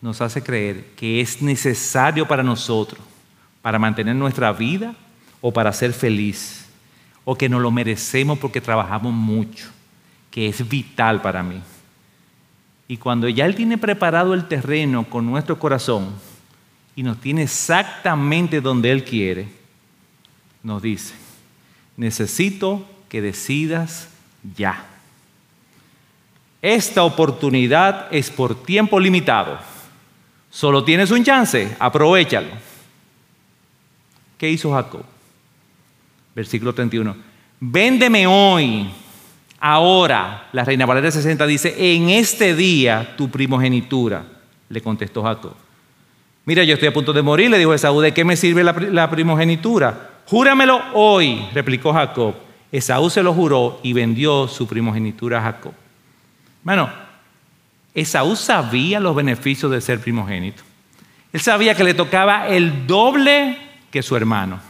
nos 0.00 0.20
hace 0.20 0.44
creer 0.44 0.84
que 0.94 1.20
es 1.20 1.42
necesario 1.42 2.28
para 2.28 2.44
nosotros, 2.44 3.00
para 3.62 3.80
mantener 3.80 4.14
nuestra 4.14 4.52
vida 4.52 4.94
o 5.40 5.52
para 5.52 5.72
ser 5.72 5.92
feliz, 5.92 6.66
o 7.24 7.36
que 7.36 7.48
nos 7.48 7.60
lo 7.60 7.70
merecemos 7.70 8.38
porque 8.38 8.60
trabajamos 8.60 9.12
mucho, 9.12 9.68
que 10.30 10.48
es 10.48 10.68
vital 10.68 11.22
para 11.22 11.42
mí. 11.42 11.60
Y 12.88 12.96
cuando 12.96 13.28
ya 13.28 13.46
Él 13.46 13.54
tiene 13.54 13.78
preparado 13.78 14.34
el 14.34 14.48
terreno 14.48 15.04
con 15.04 15.26
nuestro 15.26 15.58
corazón 15.58 16.08
y 16.96 17.02
nos 17.02 17.20
tiene 17.20 17.42
exactamente 17.42 18.60
donde 18.60 18.90
Él 18.90 19.04
quiere, 19.04 19.48
nos 20.62 20.82
dice, 20.82 21.14
necesito 21.96 22.84
que 23.08 23.22
decidas 23.22 24.08
ya. 24.56 24.84
Esta 26.62 27.04
oportunidad 27.04 28.08
es 28.10 28.30
por 28.30 28.60
tiempo 28.62 29.00
limitado. 29.00 29.58
Solo 30.50 30.84
tienes 30.84 31.10
un 31.10 31.24
chance, 31.24 31.74
aprovechalo. 31.78 32.50
¿Qué 34.36 34.50
hizo 34.50 34.72
Jacob? 34.72 35.04
Versículo 36.40 36.72
31. 36.72 37.14
Véndeme 37.60 38.26
hoy, 38.26 38.88
ahora. 39.60 40.48
La 40.54 40.64
reina 40.64 40.86
Valeria 40.86 41.10
60 41.10 41.46
dice, 41.46 41.94
en 41.94 42.08
este 42.08 42.54
día 42.54 43.14
tu 43.14 43.28
primogenitura, 43.28 44.24
le 44.70 44.80
contestó 44.80 45.22
Jacob. 45.22 45.52
Mira, 46.46 46.64
yo 46.64 46.72
estoy 46.72 46.88
a 46.88 46.94
punto 46.94 47.12
de 47.12 47.20
morir, 47.20 47.50
le 47.50 47.58
dijo 47.58 47.74
Esaú, 47.74 48.00
¿de 48.00 48.14
qué 48.14 48.24
me 48.24 48.38
sirve 48.38 48.64
la, 48.64 48.72
la 48.72 49.10
primogenitura? 49.10 50.12
Júramelo 50.24 50.80
hoy, 50.94 51.46
replicó 51.52 51.92
Jacob. 51.92 52.34
Esaú 52.72 53.10
se 53.10 53.22
lo 53.22 53.34
juró 53.34 53.78
y 53.82 53.92
vendió 53.92 54.48
su 54.48 54.66
primogenitura 54.66 55.40
a 55.40 55.42
Jacob. 55.42 55.74
Bueno, 56.62 56.88
Esaú 57.94 58.34
sabía 58.34 58.98
los 58.98 59.14
beneficios 59.14 59.70
de 59.70 59.82
ser 59.82 60.00
primogénito. 60.00 60.62
Él 61.34 61.40
sabía 61.42 61.74
que 61.74 61.84
le 61.84 61.92
tocaba 61.92 62.48
el 62.48 62.86
doble 62.86 63.58
que 63.90 64.02
su 64.02 64.16
hermano. 64.16 64.69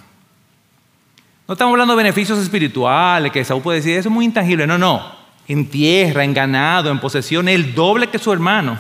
No 1.51 1.55
estamos 1.55 1.73
hablando 1.73 1.97
de 1.97 2.05
beneficios 2.05 2.39
espirituales, 2.39 3.33
que 3.33 3.41
Esaú 3.41 3.61
puede 3.61 3.79
decir, 3.79 3.99
eso 3.99 4.09
es 4.09 4.15
muy 4.15 4.25
intangible. 4.25 4.69
No, 4.69 4.79
no. 4.79 5.05
En 5.49 5.67
tierra, 5.69 6.23
en 6.23 6.33
ganado, 6.33 6.93
en 6.93 7.01
posesión, 7.01 7.49
el 7.49 7.75
doble 7.75 8.07
que 8.07 8.21
su 8.21 8.33
hermano. 8.33 8.79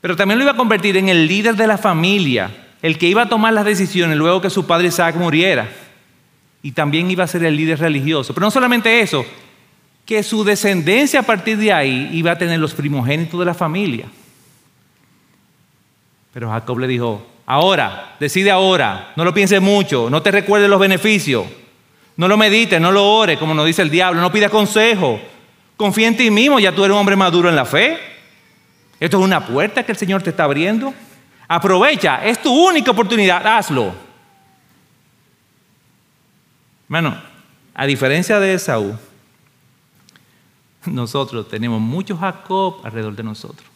Pero 0.00 0.14
también 0.14 0.38
lo 0.38 0.44
iba 0.44 0.52
a 0.52 0.56
convertir 0.56 0.96
en 0.96 1.08
el 1.08 1.26
líder 1.26 1.56
de 1.56 1.66
la 1.66 1.78
familia, 1.78 2.68
el 2.80 2.96
que 2.96 3.08
iba 3.08 3.22
a 3.22 3.28
tomar 3.28 3.52
las 3.52 3.64
decisiones 3.64 4.16
luego 4.16 4.40
que 4.40 4.50
su 4.50 4.68
padre 4.68 4.86
Isaac 4.86 5.16
muriera. 5.16 5.68
Y 6.62 6.70
también 6.70 7.10
iba 7.10 7.24
a 7.24 7.26
ser 7.26 7.42
el 7.42 7.56
líder 7.56 7.80
religioso. 7.80 8.32
Pero 8.32 8.46
no 8.46 8.52
solamente 8.52 9.00
eso, 9.00 9.26
que 10.06 10.22
su 10.22 10.44
descendencia 10.44 11.18
a 11.18 11.24
partir 11.24 11.58
de 11.58 11.72
ahí 11.72 12.08
iba 12.12 12.30
a 12.30 12.38
tener 12.38 12.60
los 12.60 12.72
primogénitos 12.72 13.40
de 13.40 13.46
la 13.46 13.54
familia. 13.54 14.06
Pero 16.32 16.50
Jacob 16.50 16.78
le 16.78 16.86
dijo, 16.86 17.31
ahora, 17.52 18.16
decide 18.18 18.50
ahora, 18.50 19.12
no 19.14 19.26
lo 19.26 19.34
pienses 19.34 19.60
mucho, 19.60 20.08
no 20.08 20.22
te 20.22 20.30
recuerdes 20.30 20.70
los 20.70 20.80
beneficios, 20.80 21.44
no 22.16 22.26
lo 22.26 22.38
medites, 22.38 22.80
no 22.80 22.90
lo 22.90 23.06
ores, 23.06 23.38
como 23.38 23.52
nos 23.52 23.66
dice 23.66 23.82
el 23.82 23.90
diablo, 23.90 24.22
no 24.22 24.32
pidas 24.32 24.50
consejo, 24.50 25.20
confía 25.76 26.08
en 26.08 26.16
ti 26.16 26.30
mismo, 26.30 26.58
ya 26.58 26.74
tú 26.74 26.82
eres 26.82 26.94
un 26.94 27.00
hombre 27.00 27.14
maduro 27.14 27.50
en 27.50 27.56
la 27.56 27.66
fe. 27.66 27.98
Esto 28.98 29.18
es 29.18 29.24
una 29.24 29.44
puerta 29.44 29.82
que 29.82 29.92
el 29.92 29.98
Señor 29.98 30.22
te 30.22 30.30
está 30.30 30.44
abriendo. 30.44 30.94
Aprovecha, 31.46 32.24
es 32.24 32.40
tu 32.40 32.50
única 32.50 32.90
oportunidad, 32.90 33.46
hazlo. 33.46 33.92
Bueno, 36.88 37.20
a 37.74 37.84
diferencia 37.84 38.40
de 38.40 38.54
Esaú, 38.54 38.96
nosotros 40.86 41.50
tenemos 41.50 41.82
muchos 41.82 42.18
Jacob 42.18 42.80
alrededor 42.82 43.14
de 43.14 43.24
nosotros. 43.24 43.68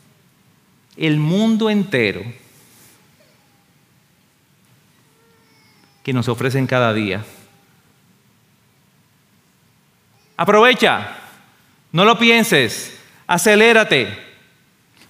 El 0.97 1.19
mundo 1.19 1.69
entero 1.69 2.23
que 6.07 6.13
nos 6.13 6.29
ofrecen 6.29 6.69
cada 6.69 6.93
día. 6.93 7.25
Aprovecha, 10.37 11.17
no 11.91 12.05
lo 12.05 12.17
pienses, 12.17 12.97
acelérate, 13.27 14.17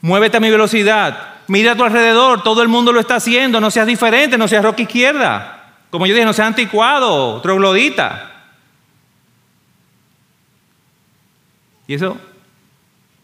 muévete 0.00 0.38
a 0.38 0.40
mi 0.40 0.48
velocidad, 0.48 1.35
Mira 1.48 1.72
a 1.72 1.76
tu 1.76 1.85
alrededor, 1.85 2.42
todo 2.42 2.62
el 2.62 2.68
mundo 2.68 2.92
lo 2.92 2.98
está 2.98 3.16
haciendo, 3.16 3.61
no 3.61 3.70
seas 3.70 3.87
diferente, 3.87 4.38
no 4.38 4.48
seas 4.48 4.64
roca 4.64 4.80
izquierda. 4.80 5.74
Como 5.90 6.06
yo 6.06 6.14
dije, 6.14 6.24
no 6.24 6.32
seas 6.32 6.48
anticuado, 6.48 7.42
troglodita. 7.42 8.32
Y 11.87 11.92
eso 11.92 12.16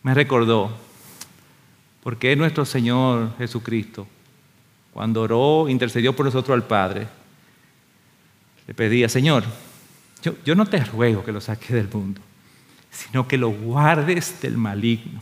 me 0.03 0.13
recordó, 0.13 0.71
porque 2.03 2.37
nuestro 2.37 2.67
Señor 2.67 3.31
Jesucristo, 3.39 4.07
cuando 4.93 5.23
oró, 5.23 5.71
intercedió 5.71 6.15
por 6.15 6.27
nosotros 6.27 6.55
al 6.55 6.65
Padre, 6.65 7.09
le 8.73 8.75
pedía, 8.75 9.07
Señor, 9.07 9.45
yo, 10.23 10.33
yo 10.47 10.55
no 10.55 10.65
te 10.65 10.83
ruego 10.83 11.23
que 11.23 11.31
lo 11.31 11.43
saques 11.43 11.73
del 11.73 11.91
mundo, 11.93 12.23
sino 12.91 13.29
que 13.29 13.37
lo 13.37 13.51
guardes 13.51 14.41
del 14.41 14.57
maligno. 14.57 15.21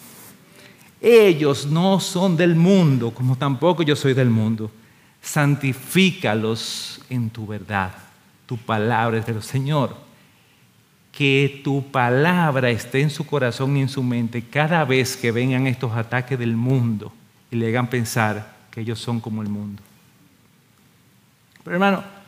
Ellos 1.00 1.66
no 1.66 1.98
son 1.98 2.36
del 2.36 2.54
mundo, 2.54 3.10
como 3.10 3.36
tampoco 3.36 3.82
yo 3.82 3.96
soy 3.96 4.14
del 4.14 4.30
mundo. 4.30 4.70
Santifícalos 5.20 7.00
en 7.10 7.28
tu 7.28 7.44
verdad. 7.44 7.92
Tu 8.46 8.56
palabra 8.56 9.18
es 9.18 9.26
del 9.26 9.42
Señor. 9.42 9.96
Que 11.10 11.60
tu 11.64 11.90
palabra 11.90 12.70
esté 12.70 13.00
en 13.00 13.10
su 13.10 13.26
corazón 13.26 13.76
y 13.76 13.80
en 13.80 13.88
su 13.88 14.04
mente 14.04 14.42
cada 14.42 14.84
vez 14.84 15.16
que 15.16 15.32
vengan 15.32 15.66
estos 15.66 15.90
ataques 15.90 16.38
del 16.38 16.54
mundo 16.54 17.12
y 17.50 17.56
le 17.56 17.66
hagan 17.66 17.90
pensar 17.90 18.58
que 18.70 18.82
ellos 18.82 19.00
son 19.00 19.18
como 19.18 19.42
el 19.42 19.48
mundo. 19.48 19.82
Pero 21.64 21.74
hermano, 21.74 22.19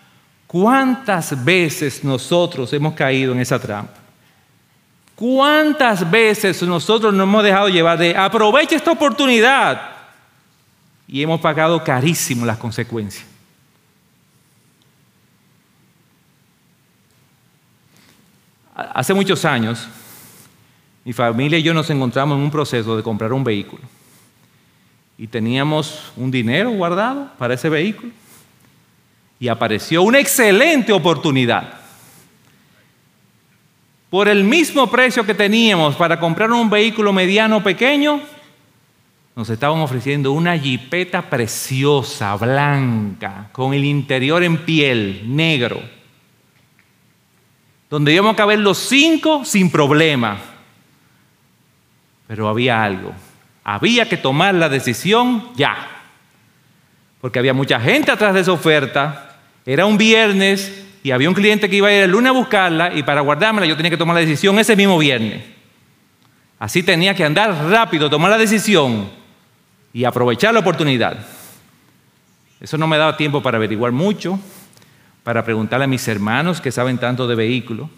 ¿cuántas 0.53 1.43
veces 1.43 2.05
nosotros 2.05 2.71
hemos 2.75 2.93
caído 2.93 3.33
en 3.33 3.41
esa 3.41 3.59
trampa? 3.59 3.95
¿Cuántas 5.17 6.09
veces 6.11 6.63
nosotros 6.63 7.15
nos 7.15 7.25
hemos 7.25 7.43
dejado 7.43 7.69
llevar 7.71 7.99
de 7.99 8.15
aprovecha 8.15 8.77
esta 8.77 8.93
oportunidad 8.93 9.81
y 11.09 11.23
hemos 11.23 11.41
pagado 11.41 11.83
carísimo 11.83 12.45
las 12.45 12.59
consecuencias? 12.59 13.25
Hace 18.75 19.15
muchos 19.15 19.45
años, 19.45 19.87
mi 21.05 21.13
familia 21.13 21.59
y 21.59 21.63
yo 21.63 21.73
nos 21.73 21.89
encontramos 21.89 22.37
en 22.37 22.45
un 22.45 22.51
proceso 22.51 22.97
de 22.97 23.03
comprar 23.03 23.33
un 23.33 23.45
vehículo. 23.45 23.83
Y 25.17 25.27
teníamos 25.27 26.13
un 26.17 26.31
dinero 26.31 26.71
guardado 26.71 27.31
para 27.39 27.55
ese 27.55 27.69
vehículo. 27.69 28.13
Y 29.43 29.49
apareció 29.49 30.05
una 30.05 30.21
excelente 30.21 30.93
oportunidad. 30.93 31.81
por 34.09 34.29
el 34.29 34.45
mismo 34.45 34.89
precio 34.89 35.27
que 35.27 35.35
teníamos 35.35 35.97
para 35.97 36.21
comprar 36.21 36.53
un 36.53 36.71
vehículo 36.71 37.13
mediano 37.13 37.61
pequeño, 37.61 38.21
nos 39.35 39.51
estaban 39.51 39.81
ofreciendo 39.81 40.31
una 40.31 40.57
jipeta 40.57 41.23
preciosa, 41.23 42.37
blanca, 42.37 43.49
con 43.51 43.75
el 43.75 43.85
interior 43.85 44.45
en 44.45 44.59
piel, 44.59 45.23
negro, 45.27 45.83
donde 47.91 48.13
íbamos 48.13 48.35
a 48.35 48.37
caber 48.37 48.61
los 48.61 48.79
cinco 48.79 49.45
sin 49.45 49.73
problema. 49.73 50.39
Pero 52.29 52.49
había 52.49 52.85
algo, 52.85 53.13
había 53.65 54.09
que 54.09 54.19
tomar 54.19 54.55
la 54.55 54.69
decisión 54.69 55.49
ya, 55.57 55.89
porque 57.21 57.41
había 57.41 57.55
mucha 57.55 57.81
gente 57.81 58.13
atrás 58.13 58.35
de 58.35 58.41
esa 58.43 58.53
oferta, 58.53 59.31
era 59.65 59.87
un 59.87 59.97
viernes 59.97 60.85
y 61.03 61.11
había 61.11 61.29
un 61.29 61.35
cliente 61.35 61.69
que 61.69 61.77
iba 61.77 61.89
a 61.89 61.93
ir 61.93 62.03
el 62.03 62.11
lunes 62.11 62.31
a 62.31 62.33
buscarla 62.33 62.95
y 62.95 63.03
para 63.03 63.21
guardármela 63.21 63.67
yo 63.67 63.77
tenía 63.77 63.91
que 63.91 63.97
tomar 63.97 64.15
la 64.15 64.21
decisión 64.21 64.59
ese 64.59 64.77
mismo 64.77 64.99
viernes. 64.99 65.43
Así 66.59 66.83
tenía 66.83 67.15
que 67.15 67.25
andar 67.25 67.53
rápido, 67.69 68.09
tomar 68.09 68.31
la 68.31 68.39
decisión 68.39 69.11
y 69.93 70.05
aprovechar 70.05 70.55
la 70.55 70.61
oportunidad. 70.61 71.19
Eso 72.61 72.79
no 72.79 72.87
me 72.87 72.97
daba 72.97 73.17
tiempo 73.17 73.43
para 73.43 73.57
averiguar 73.57 73.91
mucho, 73.91 74.39
para 75.25 75.45
preguntarle 75.45 75.85
a 75.85 75.89
mis 75.89 76.07
hermanos 76.07 76.61
que 76.61 76.71
saben 76.71 76.99
tanto 76.99 77.27
de 77.27 77.35
vehículos. 77.35 77.89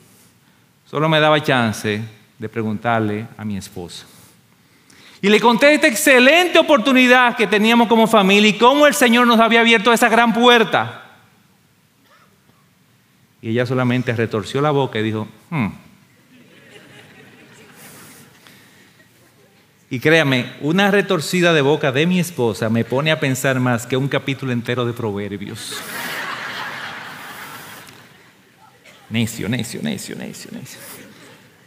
Solo 0.91 1.09
me 1.09 1.21
daba 1.21 1.43
chance 1.43 2.03
de 2.39 2.49
preguntarle 2.49 3.27
a 3.37 3.45
mi 3.45 3.59
esposa. 3.59 4.07
Y 5.21 5.29
le 5.29 5.41
conté 5.41 5.75
esta 5.75 5.87
excelente 5.87 6.59
oportunidad 6.59 7.37
que 7.37 7.47
teníamos 7.47 7.89
como 7.89 8.07
familia 8.07 8.51
y 8.51 8.59
cómo 8.59 8.87
el 8.87 8.95
Señor 8.95 9.27
nos 9.27 9.41
había 9.41 9.61
abierto 9.61 9.93
esa 9.93 10.09
gran 10.09 10.33
puerta. 10.33 11.04
Y 13.45 13.51
ella 13.51 13.67
solamente 13.67 14.17
retorció 14.17 14.63
la 14.63 14.71
boca 14.71 14.99
y 14.99 15.03
dijo, 15.03 15.29
hmm, 15.51 15.67
Y 19.91 20.01
créame, 20.01 20.51
una 20.63 20.91
retorcida 20.91 21.53
de 21.53 21.61
boca 21.61 21.93
de 21.93 22.07
mi 22.07 22.19
esposa 22.19 22.71
me 22.71 22.87
pone 22.87 23.13
a 23.13 23.21
pensar 23.21 23.61
más 23.61 23.87
que 23.87 23.99
un 23.99 24.09
capítulo 24.09 24.51
entero 24.51 24.87
de 24.87 24.95
proverbios. 24.95 25.77
necio, 29.11 29.47
necio, 29.47 29.81
necio, 29.83 30.17
necio, 30.17 30.51
necio. 30.51 30.81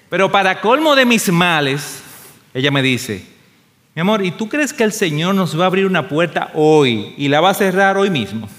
Pero 0.10 0.32
para 0.32 0.60
colmo 0.60 0.96
de 0.96 1.06
mis 1.06 1.32
males, 1.32 2.02
ella 2.56 2.72
me 2.72 2.82
dice, 2.82 3.24
mi 3.94 4.02
amor, 4.02 4.26
¿y 4.26 4.32
tú 4.32 4.50
crees 4.50 4.74
que 4.74 4.84
el 4.84 4.94
Señor 4.94 5.36
nos 5.36 5.58
va 5.58 5.66
a 5.66 5.68
abrir 5.68 5.86
una 5.86 6.10
puerta 6.10 6.50
hoy 6.56 7.14
y 7.20 7.28
la 7.28 7.40
va 7.40 7.52
a 7.52 7.54
cerrar 7.54 7.98
hoy 7.98 8.10
mismo? 8.10 8.50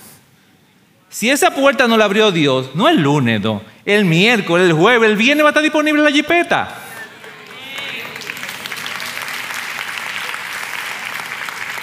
Si 1.11 1.31
esa 1.31 1.51
puerta 1.53 1.89
no 1.89 1.97
la 1.97 2.05
abrió 2.05 2.31
Dios, 2.31 2.75
no 2.75 2.89
el 2.89 3.01
lunes, 3.01 3.41
no, 3.41 3.63
el 3.85 4.05
miércoles, 4.05 4.69
el 4.69 4.75
jueves, 4.75 5.11
el 5.11 5.17
viernes 5.17 5.45
va 5.45 5.49
a 5.49 5.51
estar 5.51 5.63
disponible 5.63 6.03
la 6.03 6.11
jipeta. 6.11 6.69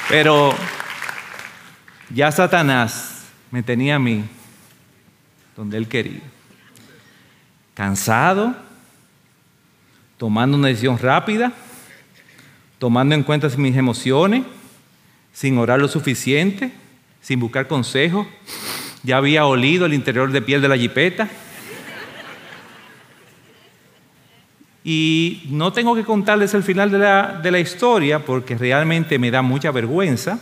Pero 0.08 0.54
ya 2.10 2.32
Satanás 2.32 3.26
me 3.50 3.64
tenía 3.64 3.96
a 3.96 4.00
mí 4.00 4.24
donde 5.58 5.78
él 5.78 5.88
quería. 5.88 6.22
Cansado, 7.74 8.56
tomando 10.18 10.58
una 10.58 10.68
decisión 10.68 10.98
rápida, 11.00 11.52
tomando 12.78 13.16
en 13.16 13.24
cuenta 13.24 13.50
mis 13.58 13.76
emociones, 13.76 14.44
sin 15.34 15.58
orar 15.58 15.80
lo 15.80 15.88
suficiente, 15.88 16.72
sin 17.22 17.40
buscar 17.40 17.68
consejo. 17.68 18.28
Ya 19.06 19.18
había 19.18 19.46
olido 19.46 19.86
el 19.86 19.94
interior 19.94 20.32
de 20.32 20.41
piel 20.41 20.62
de 20.62 20.68
la 20.68 20.78
jipeta. 20.78 21.30
Y 24.84 25.44
no 25.50 25.72
tengo 25.72 25.96
que 25.96 26.04
contarles 26.04 26.54
el 26.56 26.63
final 26.63 26.89
de 26.89 26.98
la, 26.98 27.39
de 27.41 27.52
la 27.52 27.60
historia 27.60 28.26
porque 28.26 28.58
realmente 28.58 29.20
me 29.20 29.30
da 29.30 29.44
mucha 29.44 29.70
vergüenza. 29.72 30.39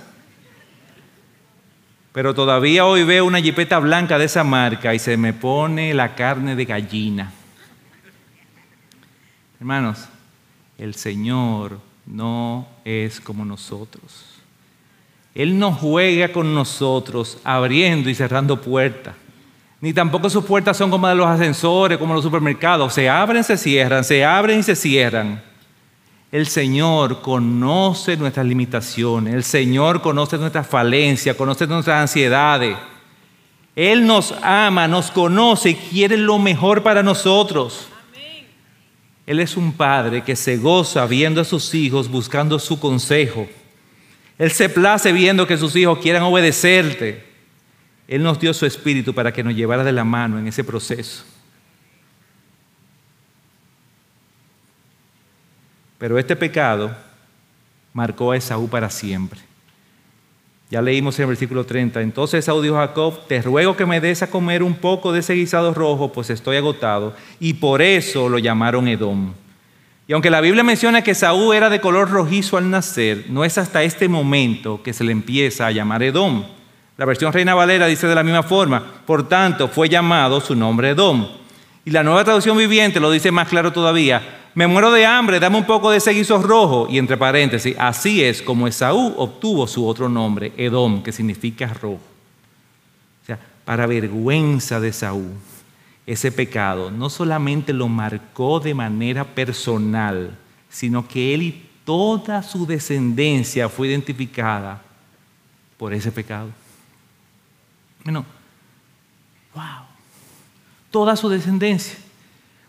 Pero 2.13 2.33
todavía 2.33 2.85
hoy 2.85 3.03
veo 3.03 3.25
una 3.25 3.41
jipeta 3.41 3.79
blanca 3.79 4.17
de 4.17 4.25
esa 4.25 4.43
marca 4.45 4.93
y 4.93 4.99
se 4.99 5.17
me 5.17 5.33
pone 5.33 5.93
la 5.93 6.15
carne 6.15 6.55
de 6.55 6.63
gallina. 6.63 7.31
Hermanos, 9.59 10.07
el 10.77 10.95
Señor 10.95 11.79
no 12.05 12.67
es 12.85 13.19
como 13.19 13.43
nosotros. 13.43 14.42
Él 15.35 15.57
no 15.57 15.71
juega 15.71 16.31
con 16.31 16.53
nosotros 16.53 17.37
abriendo 17.43 18.09
y 18.09 18.15
cerrando 18.15 18.61
puertas 18.61 19.15
ni 19.83 19.91
tampoco 19.91 20.29
sus 20.29 20.45
puertas 20.45 20.77
son 20.77 20.89
como 20.89 21.09
de 21.09 21.15
los 21.15 21.27
ascensores, 21.27 21.97
como 21.97 22.13
los 22.13 22.23
supermercados. 22.23 22.93
Se 22.93 23.09
abren, 23.09 23.43
se 23.43 23.57
cierran, 23.57 24.05
se 24.05 24.23
abren 24.23 24.61
y 24.61 24.63
se 24.63 24.77
cierran. 24.77 25.43
El 26.31 26.47
Señor 26.47 27.21
conoce 27.21 28.15
nuestras 28.15 28.45
limitaciones, 28.45 29.33
el 29.33 29.43
Señor 29.43 30.01
conoce 30.01 30.37
nuestras 30.37 30.67
falencias, 30.67 31.35
conoce 31.35 31.67
nuestras 31.67 31.99
ansiedades. 31.99 32.77
Él 33.75 34.07
nos 34.07 34.33
ama, 34.41 34.87
nos 34.87 35.11
conoce 35.11 35.71
y 35.71 35.75
quiere 35.75 36.15
lo 36.15 36.39
mejor 36.39 36.81
para 36.81 37.03
nosotros. 37.03 37.89
Él 39.27 39.41
es 39.41 39.57
un 39.57 39.73
padre 39.73 40.23
que 40.23 40.37
se 40.37 40.55
goza 40.55 41.05
viendo 41.07 41.41
a 41.41 41.43
sus 41.43 41.75
hijos 41.75 42.09
buscando 42.09 42.57
su 42.57 42.79
consejo. 42.79 43.49
Él 44.43 44.51
se 44.51 44.67
place 44.67 45.13
viendo 45.13 45.47
que 45.47 45.57
sus 45.57 45.73
hijos 45.73 45.99
quieran 45.99 46.23
obedecerte. 46.23 47.23
Él 48.09 48.21
nos 48.21 48.37
dio 48.41 48.53
su 48.53 48.65
espíritu 48.65 49.15
para 49.15 49.31
que 49.31 49.41
nos 49.41 49.55
llevara 49.55 49.85
de 49.85 49.93
la 49.93 50.03
mano 50.03 50.37
en 50.37 50.45
ese 50.45 50.65
proceso. 50.65 51.23
Pero 55.97 56.19
este 56.19 56.35
pecado 56.35 56.93
marcó 57.93 58.33
a 58.33 58.35
Esaú 58.35 58.67
para 58.67 58.89
siempre. 58.89 59.39
Ya 60.69 60.81
leímos 60.81 61.17
en 61.19 61.23
el 61.23 61.29
versículo 61.29 61.65
30. 61.65 62.01
Entonces 62.01 62.39
Esaú 62.39 62.61
dijo 62.61 62.77
a 62.77 62.87
Jacob, 62.87 63.25
te 63.25 63.41
ruego 63.41 63.77
que 63.77 63.85
me 63.85 64.01
des 64.01 64.23
a 64.23 64.29
comer 64.29 64.61
un 64.61 64.75
poco 64.75 65.13
de 65.13 65.21
ese 65.21 65.35
guisado 65.35 65.73
rojo, 65.73 66.11
pues 66.11 66.29
estoy 66.29 66.57
agotado. 66.57 67.15
Y 67.39 67.53
por 67.53 67.81
eso 67.81 68.27
lo 68.27 68.39
llamaron 68.39 68.89
Edom. 68.89 69.35
Y 70.07 70.13
aunque 70.13 70.29
la 70.29 70.41
Biblia 70.41 70.63
menciona 70.63 71.01
que 71.01 71.11
Esaú 71.11 71.53
era 71.53 71.69
de 71.69 71.79
color 71.79 72.09
rojizo 72.09 72.57
al 72.57 72.69
nacer, 72.69 73.25
no 73.29 73.45
es 73.45 73.57
hasta 73.57 73.83
este 73.83 74.09
momento 74.09 74.83
que 74.83 74.93
se 74.93 75.03
le 75.03 75.13
empieza 75.13 75.67
a 75.67 75.71
llamar 75.71 76.03
Edom. 76.03 76.43
La 76.97 77.05
versión 77.05 77.31
Reina 77.31 77.55
Valera 77.55 77.87
dice 77.87 78.07
de 78.07 78.15
la 78.15 78.23
misma 78.23 78.43
forma, 78.43 78.83
por 79.05 79.27
tanto 79.27 79.67
fue 79.67 79.87
llamado 79.87 80.41
su 80.41 80.55
nombre 80.55 80.89
Edom. 80.89 81.27
Y 81.85 81.91
la 81.91 82.03
nueva 82.03 82.23
traducción 82.23 82.57
viviente 82.57 82.99
lo 82.99 83.11
dice 83.11 83.31
más 83.31 83.47
claro 83.47 83.71
todavía, 83.71 84.21
me 84.55 84.67
muero 84.67 84.91
de 84.91 85.05
hambre, 85.05 85.39
dame 85.39 85.57
un 85.57 85.65
poco 85.65 85.89
de 85.89 85.97
ese 85.97 86.11
guiso 86.11 86.41
rojo. 86.41 86.87
Y 86.89 86.97
entre 86.97 87.17
paréntesis, 87.17 87.75
así 87.79 88.23
es 88.23 88.41
como 88.41 88.67
Esaú 88.67 89.15
obtuvo 89.17 89.67
su 89.67 89.87
otro 89.87 90.09
nombre, 90.09 90.51
Edom, 90.57 91.01
que 91.01 91.11
significa 91.11 91.73
rojo. 91.73 91.99
O 93.23 93.25
sea, 93.25 93.39
para 93.65 93.87
vergüenza 93.87 94.79
de 94.79 94.89
Esaú, 94.89 95.31
ese 96.05 96.31
pecado 96.31 96.91
no 96.91 97.09
solamente 97.09 97.71
lo 97.73 97.87
marcó 97.87 98.59
de 98.59 98.73
manera 98.73 99.23
personal, 99.23 100.37
sino 100.69 101.07
que 101.07 101.33
él 101.33 101.41
y 101.41 101.65
toda 101.85 102.43
su 102.43 102.65
descendencia 102.65 103.69
fue 103.69 103.87
identificada 103.87 104.81
por 105.77 105.93
ese 105.93 106.11
pecado. 106.11 106.49
Bueno, 108.03 108.25
wow. 109.53 109.85
Toda 110.91 111.15
su 111.15 111.29
descendencia. 111.29 111.97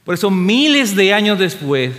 Por 0.04 0.14
eso 0.14 0.30
miles 0.30 0.94
de 0.94 1.12
años 1.12 1.38
después, 1.38 1.94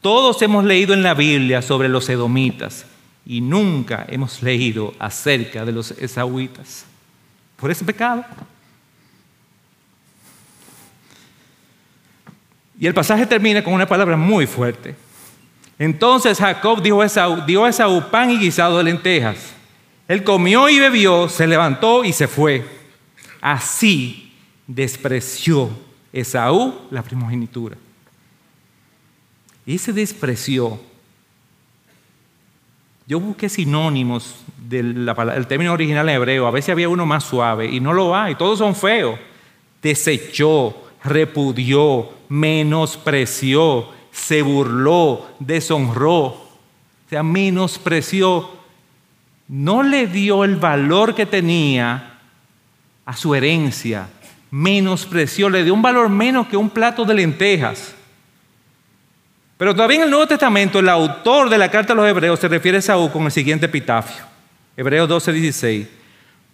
todos 0.00 0.40
hemos 0.42 0.64
leído 0.64 0.92
en 0.92 1.02
la 1.02 1.14
Biblia 1.14 1.62
sobre 1.62 1.88
los 1.88 2.08
edomitas 2.08 2.84
y 3.24 3.40
nunca 3.40 4.04
hemos 4.08 4.42
leído 4.42 4.92
acerca 4.98 5.64
de 5.64 5.72
los 5.72 5.92
esaúitas. 5.92 6.84
Por 7.56 7.70
ese 7.70 7.84
pecado. 7.84 8.24
Y 12.78 12.86
el 12.86 12.94
pasaje 12.94 13.26
termina 13.26 13.62
con 13.62 13.72
una 13.72 13.86
palabra 13.86 14.16
muy 14.16 14.46
fuerte. 14.46 14.94
Entonces 15.78 16.38
Jacob 16.38 16.82
dijo 16.82 17.02
a 17.02 17.06
Esaú, 17.06 17.44
dio 17.46 17.64
a 17.64 17.70
Esaú 17.70 18.10
pan 18.10 18.30
y 18.30 18.38
guisado 18.38 18.78
de 18.78 18.84
lentejas. 18.84 19.54
Él 20.06 20.22
comió 20.22 20.68
y 20.68 20.78
bebió, 20.78 21.28
se 21.28 21.46
levantó 21.46 22.04
y 22.04 22.12
se 22.12 22.28
fue. 22.28 22.64
Así 23.40 24.32
despreció 24.66 25.70
Esaú 26.12 26.74
la 26.90 27.02
primogenitura. 27.02 27.76
Y 29.66 29.78
se 29.78 29.92
despreció. 29.92 30.78
Yo 33.06 33.20
busqué 33.20 33.48
sinónimos 33.48 34.36
del 34.56 35.46
término 35.48 35.72
original 35.72 36.08
en 36.08 36.16
hebreo. 36.16 36.46
A 36.46 36.50
veces 36.50 36.70
había 36.70 36.88
uno 36.88 37.04
más 37.04 37.24
suave 37.24 37.66
y 37.70 37.80
no 37.80 37.92
lo 37.92 38.16
hay. 38.16 38.34
Todos 38.34 38.58
son 38.58 38.74
feos. 38.74 39.18
Desechó, 39.82 40.74
repudió, 41.02 42.13
menospreció, 42.28 43.88
se 44.10 44.42
burló, 44.42 45.26
deshonró. 45.38 46.24
O 46.24 47.08
sea, 47.08 47.22
menospreció 47.22 48.50
no 49.48 49.82
le 49.82 50.06
dio 50.06 50.44
el 50.44 50.56
valor 50.56 51.14
que 51.14 51.26
tenía 51.26 52.18
a 53.04 53.16
su 53.16 53.34
herencia, 53.34 54.08
menospreció, 54.50 55.50
le 55.50 55.64
dio 55.64 55.74
un 55.74 55.82
valor 55.82 56.08
menos 56.08 56.46
que 56.46 56.56
un 56.56 56.70
plato 56.70 57.04
de 57.04 57.14
lentejas. 57.14 57.94
Pero 59.58 59.74
todavía 59.74 59.98
en 59.98 60.04
el 60.04 60.10
Nuevo 60.10 60.26
Testamento 60.26 60.78
el 60.78 60.88
autor 60.88 61.50
de 61.50 61.58
la 61.58 61.70
carta 61.70 61.92
a 61.92 61.96
los 61.96 62.08
hebreos 62.08 62.40
se 62.40 62.48
refiere 62.48 62.78
a 62.78 62.82
Saúl 62.82 63.10
con 63.10 63.24
el 63.24 63.32
siguiente 63.32 63.66
epitafio. 63.66 64.24
Hebreos 64.76 65.08
12, 65.08 65.32
16. 65.32 65.86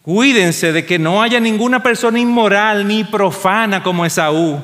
Cuídense 0.03 0.73
de 0.73 0.85
que 0.85 0.99
no 0.99 1.23
haya 1.23 1.41
ninguna 1.41 1.83
persona 1.83 2.18
inmoral 2.18 2.87
ni 2.87 3.05
profana 3.05 3.83
como 3.83 4.05
Esaú, 4.05 4.61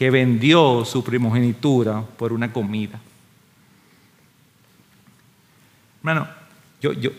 que 0.00 0.08
vendió 0.08 0.82
su 0.86 1.04
primogenitura 1.04 2.02
por 2.16 2.32
una 2.32 2.50
comida. 2.50 2.98
Hermano, 5.98 6.26
yo, 6.80 6.94
yo, 6.94 7.10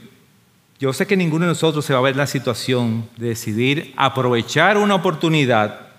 yo 0.80 0.92
sé 0.92 1.06
que 1.06 1.16
ninguno 1.16 1.46
de 1.46 1.52
nosotros 1.52 1.86
se 1.86 1.94
va 1.94 2.00
a 2.00 2.02
ver 2.02 2.16
la 2.16 2.26
situación 2.26 3.08
de 3.18 3.28
decidir 3.28 3.94
aprovechar 3.98 4.80
una 4.80 4.96
oportunidad 4.96 5.90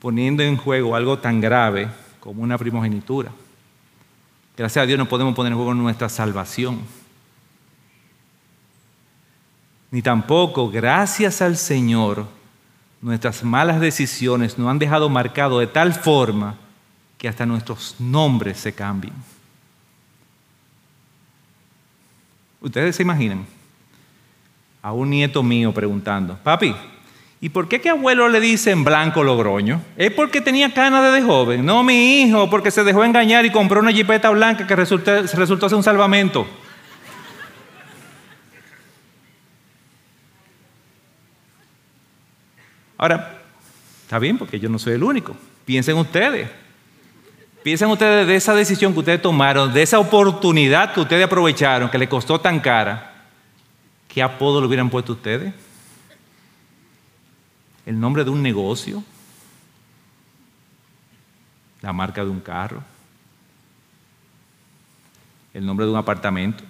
poniendo 0.00 0.42
en 0.42 0.56
juego 0.56 0.96
algo 0.96 1.20
tan 1.20 1.40
grave 1.40 1.86
como 2.18 2.42
una 2.42 2.58
primogenitura. 2.58 3.30
Gracias 4.56 4.82
a 4.82 4.86
Dios 4.86 4.98
no 4.98 5.08
podemos 5.08 5.36
poner 5.36 5.52
en 5.52 5.56
juego 5.58 5.72
nuestra 5.72 6.08
salvación. 6.08 6.80
Ni 9.92 10.02
tampoco, 10.02 10.68
gracias 10.68 11.40
al 11.42 11.56
Señor, 11.56 12.26
nuestras 13.00 13.44
malas 13.44 13.80
decisiones 13.80 14.58
nos 14.58 14.68
han 14.68 14.78
dejado 14.78 15.08
marcado 15.08 15.58
de 15.58 15.66
tal 15.66 15.94
forma 15.94 16.56
que 17.16 17.28
hasta 17.28 17.46
nuestros 17.46 17.96
nombres 17.98 18.58
se 18.58 18.72
cambien. 18.72 19.14
Ustedes 22.60 22.96
se 22.96 23.02
imaginan 23.02 23.46
a 24.82 24.92
un 24.92 25.10
nieto 25.10 25.42
mío 25.42 25.72
preguntando, 25.72 26.38
papi, 26.42 26.74
¿y 27.40 27.48
por 27.48 27.68
qué 27.68 27.80
que 27.80 27.90
abuelo 27.90 28.28
le 28.28 28.40
dicen 28.40 28.84
blanco 28.84 29.22
Logroño? 29.22 29.80
¿Es 29.96 30.10
porque 30.12 30.40
tenía 30.40 30.72
canas 30.72 31.04
desde 31.04 31.26
joven? 31.26 31.64
No, 31.64 31.84
mi 31.84 32.22
hijo, 32.22 32.50
porque 32.50 32.70
se 32.70 32.84
dejó 32.84 33.04
engañar 33.04 33.44
y 33.44 33.50
compró 33.50 33.80
una 33.80 33.92
jipeta 33.92 34.30
blanca 34.30 34.66
que 34.66 34.76
resultó, 34.76 35.22
resultó 35.22 35.68
ser 35.68 35.76
un 35.76 35.84
salvamento. 35.84 36.46
Ahora, 42.98 43.40
está 44.02 44.18
bien 44.18 44.36
porque 44.36 44.58
yo 44.58 44.68
no 44.68 44.78
soy 44.78 44.94
el 44.94 45.02
único. 45.04 45.36
Piensen 45.64 45.96
ustedes. 45.96 46.50
Piensen 47.62 47.88
ustedes 47.88 48.26
de 48.26 48.34
esa 48.34 48.54
decisión 48.54 48.92
que 48.92 48.98
ustedes 48.98 49.22
tomaron, 49.22 49.72
de 49.72 49.82
esa 49.82 49.98
oportunidad 49.98 50.92
que 50.92 51.00
ustedes 51.00 51.24
aprovecharon, 51.24 51.88
que 51.88 51.98
le 51.98 52.08
costó 52.08 52.40
tan 52.40 52.60
cara. 52.60 53.26
¿Qué 54.08 54.22
apodo 54.22 54.60
le 54.60 54.66
hubieran 54.66 54.90
puesto 54.90 55.12
ustedes? 55.12 55.54
¿El 57.86 58.00
nombre 58.00 58.24
de 58.24 58.30
un 58.30 58.42
negocio? 58.42 59.02
¿La 61.82 61.92
marca 61.92 62.24
de 62.24 62.30
un 62.30 62.40
carro? 62.40 62.82
¿El 65.54 65.64
nombre 65.64 65.86
de 65.86 65.92
un 65.92 65.98
apartamento? 65.98 66.64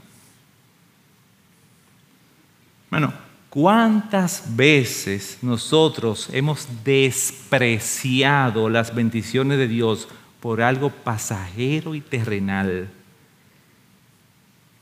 Bueno, 2.90 3.12
¿Cuántas 3.51 4.57
veces 4.57 5.38
nosotros 5.40 6.28
hemos 6.32 6.68
despreciado 6.84 8.68
las 8.68 8.94
bendiciones 8.94 9.57
de 9.57 9.66
Dios 9.66 10.07
por 10.40 10.61
algo 10.61 10.90
pasajero 10.90 11.94
y 11.94 12.03
terrenal? 12.03 12.90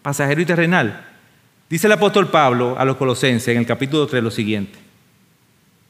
Pasajero 0.03 0.41
y 0.41 0.47
terrenal. 0.47 1.07
Dice 1.71 1.87
el 1.87 1.93
apóstol 1.93 2.29
Pablo 2.29 2.77
a 2.77 2.85
los 2.85 2.97
colosenses 2.97 3.49
en 3.49 3.59
el 3.59 3.67
capítulo 3.67 4.07
3 4.07 4.23
lo 4.23 4.31
siguiente. 4.33 4.79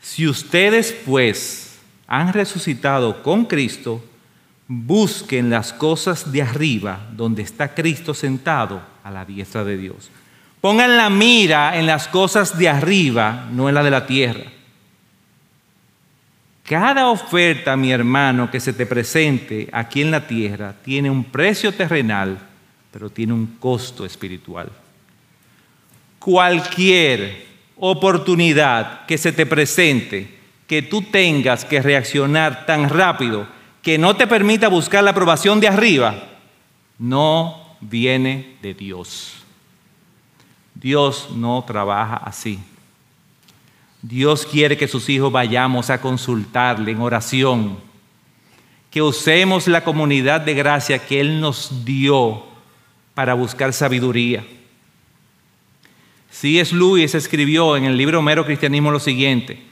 Si 0.00 0.26
ustedes 0.26 0.94
pues 1.06 1.78
han 2.06 2.32
resucitado 2.34 3.22
con 3.22 3.46
Cristo, 3.46 4.04
busquen 4.68 5.48
las 5.48 5.72
cosas 5.72 6.30
de 6.30 6.42
arriba 6.42 7.08
donde 7.12 7.42
está 7.42 7.74
Cristo 7.74 8.12
sentado 8.12 8.82
a 9.02 9.10
la 9.10 9.24
diestra 9.24 9.64
de 9.64 9.78
Dios. 9.78 10.10
Pongan 10.66 10.96
la 10.96 11.08
mira 11.10 11.78
en 11.78 11.86
las 11.86 12.08
cosas 12.08 12.58
de 12.58 12.68
arriba, 12.68 13.46
no 13.52 13.68
en 13.68 13.74
la 13.76 13.84
de 13.84 13.90
la 13.92 14.04
tierra. 14.04 14.50
Cada 16.64 17.06
oferta, 17.06 17.76
mi 17.76 17.92
hermano, 17.92 18.50
que 18.50 18.58
se 18.58 18.72
te 18.72 18.84
presente 18.84 19.68
aquí 19.70 20.02
en 20.02 20.10
la 20.10 20.26
tierra 20.26 20.74
tiene 20.84 21.08
un 21.08 21.22
precio 21.22 21.72
terrenal, 21.72 22.36
pero 22.90 23.10
tiene 23.10 23.32
un 23.32 23.58
costo 23.60 24.04
espiritual. 24.04 24.68
Cualquier 26.18 27.46
oportunidad 27.76 29.06
que 29.06 29.18
se 29.18 29.30
te 29.30 29.46
presente, 29.46 30.36
que 30.66 30.82
tú 30.82 31.00
tengas 31.00 31.64
que 31.64 31.80
reaccionar 31.80 32.66
tan 32.66 32.88
rápido 32.88 33.46
que 33.82 33.98
no 33.98 34.16
te 34.16 34.26
permita 34.26 34.66
buscar 34.66 35.04
la 35.04 35.12
aprobación 35.12 35.60
de 35.60 35.68
arriba, 35.68 36.16
no 36.98 37.76
viene 37.80 38.56
de 38.62 38.74
Dios. 38.74 39.45
Dios 40.80 41.28
no 41.34 41.64
trabaja 41.66 42.16
así. 42.16 42.58
Dios 44.02 44.46
quiere 44.46 44.76
que 44.76 44.86
sus 44.86 45.08
hijos 45.08 45.32
vayamos 45.32 45.90
a 45.90 46.00
consultarle 46.00 46.92
en 46.92 47.00
oración, 47.00 47.78
que 48.90 49.02
usemos 49.02 49.66
la 49.66 49.82
comunidad 49.82 50.42
de 50.42 50.54
gracia 50.54 50.98
que 50.98 51.20
Él 51.20 51.40
nos 51.40 51.84
dio 51.84 52.44
para 53.14 53.34
buscar 53.34 53.72
sabiduría. 53.72 54.44
C.S. 56.30 56.74
Lewis 56.74 57.14
escribió 57.14 57.76
en 57.76 57.84
el 57.84 57.96
libro 57.96 58.20
Mero 58.20 58.44
Cristianismo 58.44 58.90
lo 58.90 59.00
siguiente, 59.00 59.62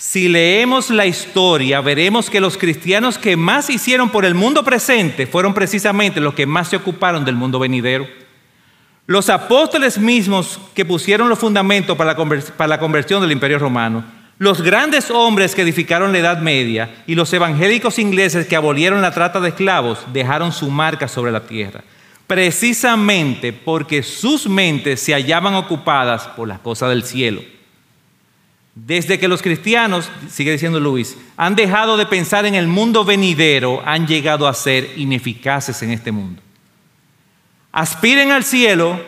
si 0.00 0.28
leemos 0.28 0.88
la 0.88 1.04
historia, 1.04 1.82
veremos 1.82 2.30
que 2.30 2.40
los 2.40 2.56
cristianos 2.56 3.18
que 3.18 3.36
más 3.36 3.68
hicieron 3.68 4.08
por 4.08 4.24
el 4.24 4.34
mundo 4.34 4.64
presente 4.64 5.26
fueron 5.26 5.52
precisamente 5.52 6.20
los 6.20 6.32
que 6.32 6.46
más 6.46 6.68
se 6.68 6.76
ocuparon 6.76 7.22
del 7.22 7.34
mundo 7.34 7.58
venidero. 7.58 8.08
Los 9.10 9.28
apóstoles 9.28 9.98
mismos 9.98 10.60
que 10.72 10.84
pusieron 10.84 11.28
los 11.28 11.40
fundamentos 11.40 11.96
para 11.96 12.14
la, 12.68 12.78
conversión 12.78 13.20
del 13.20 13.32
imperio 13.32 13.58
romano, 13.58 14.04
los 14.38 14.62
grandes 14.62 15.10
hombres 15.10 15.52
que 15.52 15.62
edificaron 15.62 16.12
la 16.12 16.20
Edad 16.20 16.38
Media 16.38 17.02
y 17.08 17.16
los 17.16 17.32
evangélicos 17.32 17.98
ingleses 17.98 18.46
que 18.46 18.54
abolieron 18.54 19.02
la 19.02 19.10
trata 19.10 19.40
de 19.40 19.48
esclavos 19.48 19.98
dejaron 20.12 20.52
su 20.52 20.70
marca 20.70 21.08
sobre 21.08 21.32
la 21.32 21.40
tierra, 21.40 21.82
precisamente 22.28 23.52
porque 23.52 24.04
sus 24.04 24.48
mentes 24.48 25.00
se 25.00 25.12
hallaban 25.12 25.56
ocupadas 25.56 26.28
por 26.28 26.46
las 26.46 26.60
cosas 26.60 26.90
del 26.90 27.02
cielo. 27.02 27.42
Desde 28.76 29.18
que 29.18 29.26
los 29.26 29.42
cristianos, 29.42 30.08
sigue 30.28 30.52
diciendo 30.52 30.78
Luis, 30.78 31.16
han 31.36 31.56
dejado 31.56 31.96
de 31.96 32.06
pensar 32.06 32.46
en 32.46 32.54
el 32.54 32.68
mundo 32.68 33.04
venidero, 33.04 33.82
han 33.84 34.06
llegado 34.06 34.46
a 34.46 34.54
ser 34.54 34.88
ineficaces 34.94 35.82
en 35.82 35.90
este 35.90 36.12
mundo. 36.12 36.40
Aspiren 37.72 38.30
al 38.32 38.44
cielo 38.44 39.00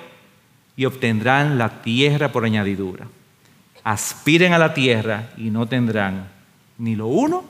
y 0.77 0.85
obtendrán 0.85 1.59
la 1.59 1.83
tierra 1.83 2.31
por 2.31 2.45
añadidura. 2.45 3.07
Aspiren 3.85 4.53
a 4.53 4.59
la 4.59 4.73
tierra 4.73 5.31
y 5.37 5.51
no 5.51 5.67
tendrán 5.67 6.29
ni 6.79 6.95
lo 6.95 7.09
uno 7.09 7.45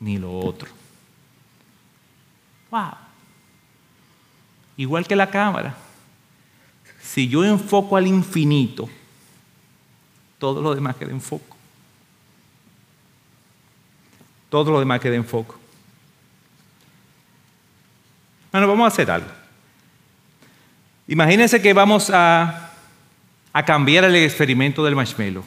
ni 0.00 0.18
lo 0.18 0.38
otro. 0.38 0.68
Wow. 2.70 2.94
Igual 4.76 5.06
que 5.06 5.14
la 5.14 5.30
cámara. 5.30 5.74
Si 7.00 7.28
yo 7.28 7.44
enfoco 7.44 7.96
al 7.96 8.06
infinito, 8.06 8.88
todo 10.38 10.60
lo 10.60 10.74
demás 10.74 10.96
queda 10.96 11.10
en 11.10 11.20
foco. 11.20 11.56
Todo 14.48 14.72
lo 14.72 14.80
demás 14.80 15.00
queda 15.00 15.14
en 15.14 15.24
foco. 15.24 15.56
Bueno, 18.50 18.66
vamos 18.66 18.84
a 18.84 18.88
hacer 18.88 19.10
algo. 19.10 19.43
Imagínense 21.06 21.60
que 21.60 21.72
vamos 21.72 22.10
a, 22.12 22.70
cambiar 23.66 24.04
el 24.04 24.16
experimento 24.16 24.84
del 24.84 24.96
marshmallow 24.96 25.44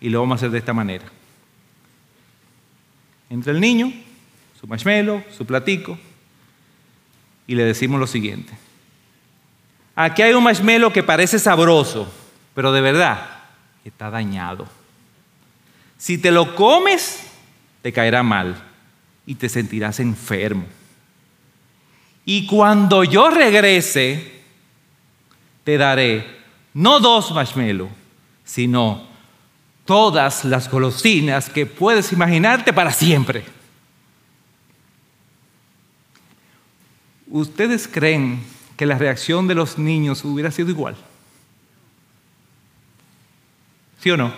y 0.00 0.08
lo 0.08 0.20
vamos 0.20 0.34
a 0.34 0.36
hacer 0.36 0.50
de 0.50 0.58
esta 0.58 0.72
manera. 0.72 1.04
Entra 3.30 3.52
el 3.52 3.60
niño, 3.60 3.92
su 4.58 4.66
marshmallow, 4.66 5.22
su 5.36 5.46
platico, 5.46 5.98
y 7.46 7.54
le 7.54 7.64
decimos 7.64 8.00
lo 8.00 8.06
siguiente. 8.06 8.52
Aquí 9.94 10.22
hay 10.22 10.32
un 10.32 10.44
marshmallow 10.44 10.92
que 10.92 11.02
parece 11.02 11.38
sabroso, 11.38 12.12
pero 12.54 12.72
de 12.72 12.80
verdad 12.80 13.26
está 13.84 14.10
dañado. 14.10 14.66
Si 15.98 16.18
te 16.18 16.30
lo 16.30 16.54
comes, 16.54 17.20
te 17.82 17.92
caerá 17.92 18.22
mal 18.22 18.62
y 19.26 19.34
te 19.34 19.48
sentirás 19.48 20.00
enfermo. 20.00 20.64
Y 22.24 22.46
cuando 22.46 23.04
yo 23.04 23.30
regrese, 23.30 24.37
te 25.68 25.76
daré 25.76 26.24
no 26.72 26.98
dos 26.98 27.30
marshmallows, 27.30 27.90
sino 28.42 29.06
todas 29.84 30.46
las 30.46 30.70
golosinas 30.70 31.50
que 31.50 31.66
puedes 31.66 32.10
imaginarte 32.10 32.72
para 32.72 32.90
siempre. 32.90 33.44
¿Ustedes 37.26 37.86
creen 37.86 38.42
que 38.78 38.86
la 38.86 38.96
reacción 38.96 39.46
de 39.46 39.56
los 39.56 39.76
niños 39.76 40.24
hubiera 40.24 40.50
sido 40.50 40.70
igual? 40.70 40.96
¿Sí 44.00 44.10
o 44.10 44.16
no? 44.16 44.32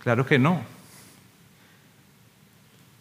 Claro 0.00 0.26
que 0.26 0.36
no. 0.36 0.62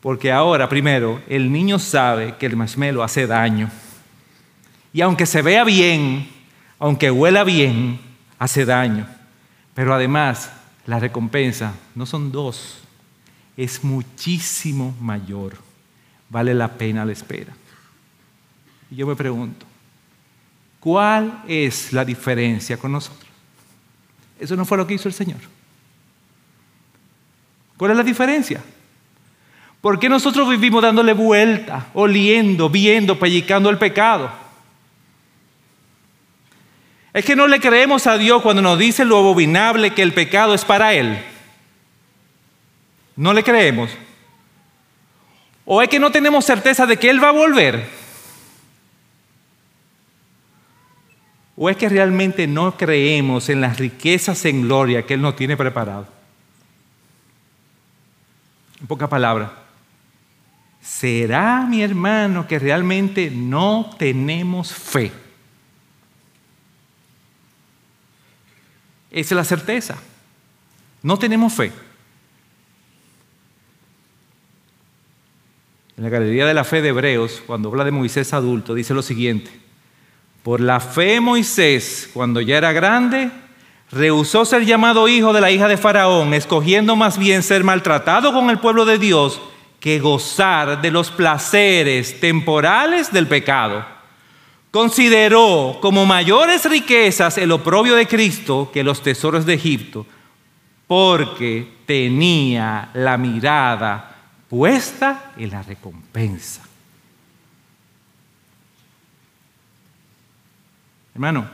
Porque 0.01 0.32
ahora, 0.32 0.70
primero, 0.70 1.20
el 1.28 1.51
niño 1.51 1.80
sabe 1.80 2.36
que 2.38 2.45
el 2.45 2.55
marshmallow 2.55 3.01
hace 3.01 3.26
daño. 3.26 3.72
Y 4.93 5.01
aunque 5.01 5.26
se 5.26 5.41
vea 5.41 5.63
bien, 5.63 6.38
aunque 6.80 7.12
huela 7.12 7.44
bien, 7.44 8.00
hace 8.40 8.66
daño. 8.66 9.06
Pero 9.74 9.94
además, 9.94 10.52
la 10.86 11.00
recompensa 11.00 11.74
no 11.94 12.06
son 12.06 12.32
dos, 12.32 12.80
es 13.56 13.84
muchísimo 13.84 14.96
mayor. 15.00 15.58
Vale 16.30 16.54
la 16.54 16.70
pena 16.70 17.06
la 17.06 17.12
espera. 17.12 17.54
Y 18.90 18.96
yo 18.96 19.06
me 19.06 19.16
pregunto, 19.16 19.66
¿cuál 20.80 21.44
es 21.48 21.94
la 21.94 22.06
diferencia 22.06 22.78
con 22.78 22.92
nosotros? 22.92 23.30
Eso 24.40 24.56
no 24.56 24.66
fue 24.66 24.78
lo 24.78 24.88
que 24.88 24.94
hizo 24.94 25.08
el 25.08 25.14
Señor. 25.14 25.40
¿Cuál 27.78 27.92
es 27.92 27.98
la 27.98 28.04
diferencia? 28.04 28.62
¿Por 29.82 30.00
qué 30.00 30.10
nosotros 30.10 30.50
vivimos 30.50 30.82
dándole 30.82 31.14
vuelta, 31.14 31.88
oliendo, 31.94 32.70
viendo, 32.70 33.18
pellicando 33.18 33.70
el 33.70 33.78
pecado? 33.78 34.49
Es 37.14 37.26
que 37.26 37.36
no 37.36 37.47
le 37.47 37.60
creemos 37.60 38.05
a 38.07 38.18
Dios 38.18 38.41
cuando 38.41 38.62
nos 38.62 38.78
dice 38.78 39.03
lo 39.03 39.18
abominable 39.18 39.93
que 39.93 40.03
el 40.03 40.14
pecado 40.14 40.53
es 40.53 40.64
para 40.64 40.93
Él. 40.93 41.24
No 43.16 43.34
le 43.34 43.43
creemos. 43.43 43.89
O 45.66 45.82
es 45.82 45.89
que 45.89 45.99
no 45.99 46.12
tenemos 46.12 46.45
certeza 46.45 46.86
de 46.86 46.97
que 46.97 47.10
Él 47.10 47.24
va 47.24 47.30
a 47.30 47.34
volver. 47.34 47.89
¿O 51.55 51.70
es 51.70 51.76
que 51.76 51.89
realmente 51.89 52.47
no 52.47 52.78
creemos 52.78 53.49
en 53.49 53.60
las 53.60 53.78
riquezas 53.78 54.45
en 54.45 54.62
gloria 54.62 55.05
que 55.05 55.16
Él 55.16 55.22
nos 55.22 55.36
tiene 55.36 55.57
preparado? 55.57 56.07
En 58.80 58.88
pocas 58.88 59.10
palabras, 59.10 59.51
¿será 60.80 61.66
mi 61.68 61.82
hermano 61.82 62.47
que 62.47 62.60
realmente 62.60 63.30
no 63.30 63.89
tenemos 63.97 64.74
fe? 64.74 65.12
Es 69.12 69.32
la 69.32 69.43
certeza. 69.43 69.97
No 71.01 71.18
tenemos 71.18 71.53
fe. 71.53 71.72
En 75.97 76.03
la 76.03 76.10
Galería 76.10 76.45
de 76.45 76.53
la 76.53 76.64
Fe 76.64 76.82
de 76.82 76.89
Hebreos, 76.89 77.41
cuando 77.45 77.70
habla 77.70 77.84
de 77.84 77.91
Moisés 77.91 78.34
adulto, 78.34 78.74
dice 78.74 78.93
lo 78.93 79.01
siguiente. 79.01 79.51
Por 80.43 80.62
la 80.62 80.80
fe 80.80 81.20
Moisés, 81.20 82.10
cuando 82.14 82.39
ya 82.39 82.57
era 82.57 82.72
grande, 82.72 83.30
rehusó 83.91 84.45
ser 84.45 84.66
llamado 84.66 85.10
hijo 85.10 85.34
de 85.34 85.41
la 85.41 85.51
hija 85.51 85.68
de 85.68 85.76
Faraón, 85.76 86.34
escogiendo 86.34 86.95
más 86.95 87.18
bien 87.18 87.43
ser 87.43 87.66
maltratado 87.66 88.32
con 88.32 88.49
el 88.49 88.60
pueblo 88.60 88.86
de 88.86 88.97
Dios 88.97 89.41
que 89.82 89.99
gozar 89.99 90.82
de 90.82 90.91
los 90.91 91.12
placeres 91.12 92.20
temporales 92.20 93.12
del 93.12 93.28
pecado 93.28 93.99
consideró 94.72 95.80
como 95.82 96.05
mayores 96.05 96.65
riquezas 96.65 97.38
el 97.38 97.51
oprobio 97.51 97.95
de 97.95 98.07
Cristo 98.07 98.70
que 98.72 98.84
los 98.84 99.01
tesoros 99.01 99.45
de 99.45 99.55
Egipto, 99.55 100.05
porque 100.88 101.78
tenía 101.86 102.89
la 102.93 103.17
mirada 103.17 104.15
puesta 104.47 105.32
en 105.38 105.51
la 105.51 105.63
recompensa. 105.63 106.63
Hermano, 111.13 111.49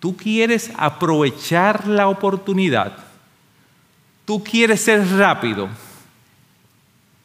tú 0.00 0.16
quieres 0.16 0.70
aprovechar 0.76 1.86
la 1.86 2.08
oportunidad, 2.08 2.98
tú 4.24 4.42
quieres 4.42 4.82
ser 4.82 5.06
rápido, 5.16 5.68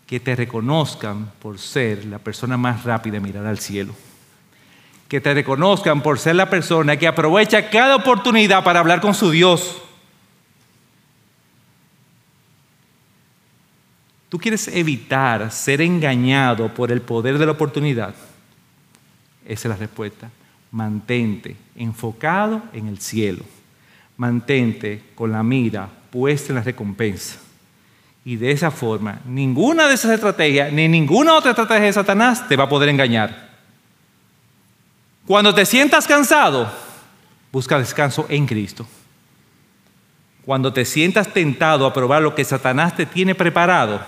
que 0.07 0.19
te 0.19 0.35
reconozcan 0.35 1.31
por 1.41 1.57
ser 1.57 2.05
la 2.05 2.19
persona 2.19 2.57
más 2.57 2.83
rápida 2.83 3.17
en 3.17 3.23
mirar 3.23 3.45
al 3.45 3.59
cielo 3.59 3.95
que 5.11 5.19
te 5.19 5.33
reconozcan 5.33 6.01
por 6.01 6.19
ser 6.19 6.37
la 6.37 6.49
persona 6.49 6.95
que 6.95 7.05
aprovecha 7.05 7.69
cada 7.69 7.97
oportunidad 7.97 8.63
para 8.63 8.79
hablar 8.79 9.01
con 9.01 9.13
su 9.13 9.29
Dios. 9.29 9.81
¿Tú 14.29 14.37
quieres 14.37 14.69
evitar 14.69 15.51
ser 15.51 15.81
engañado 15.81 16.73
por 16.73 16.93
el 16.93 17.01
poder 17.01 17.37
de 17.37 17.45
la 17.45 17.51
oportunidad? 17.51 18.15
Esa 19.45 19.67
es 19.67 19.69
la 19.71 19.75
respuesta. 19.75 20.29
Mantente 20.71 21.57
enfocado 21.75 22.61
en 22.71 22.87
el 22.87 23.01
cielo. 23.01 23.43
Mantente 24.15 25.03
con 25.13 25.33
la 25.33 25.43
mira 25.43 25.89
puesta 26.09 26.53
en 26.53 26.55
la 26.55 26.63
recompensa. 26.63 27.37
Y 28.23 28.37
de 28.37 28.51
esa 28.51 28.71
forma, 28.71 29.19
ninguna 29.25 29.89
de 29.89 29.95
esas 29.95 30.11
estrategias, 30.11 30.71
ni 30.71 30.87
ninguna 30.87 31.33
otra 31.33 31.51
estrategia 31.51 31.87
de 31.87 31.91
Satanás 31.91 32.47
te 32.47 32.55
va 32.55 32.63
a 32.63 32.69
poder 32.69 32.87
engañar. 32.87 33.50
Cuando 35.31 35.55
te 35.55 35.65
sientas 35.65 36.07
cansado, 36.07 36.69
busca 37.53 37.79
descanso 37.79 38.25
en 38.27 38.45
Cristo. 38.45 38.85
Cuando 40.45 40.73
te 40.73 40.83
sientas 40.83 41.31
tentado 41.31 41.85
a 41.85 41.93
probar 41.93 42.21
lo 42.21 42.35
que 42.35 42.43
Satanás 42.43 42.97
te 42.97 43.05
tiene 43.05 43.33
preparado, 43.33 44.01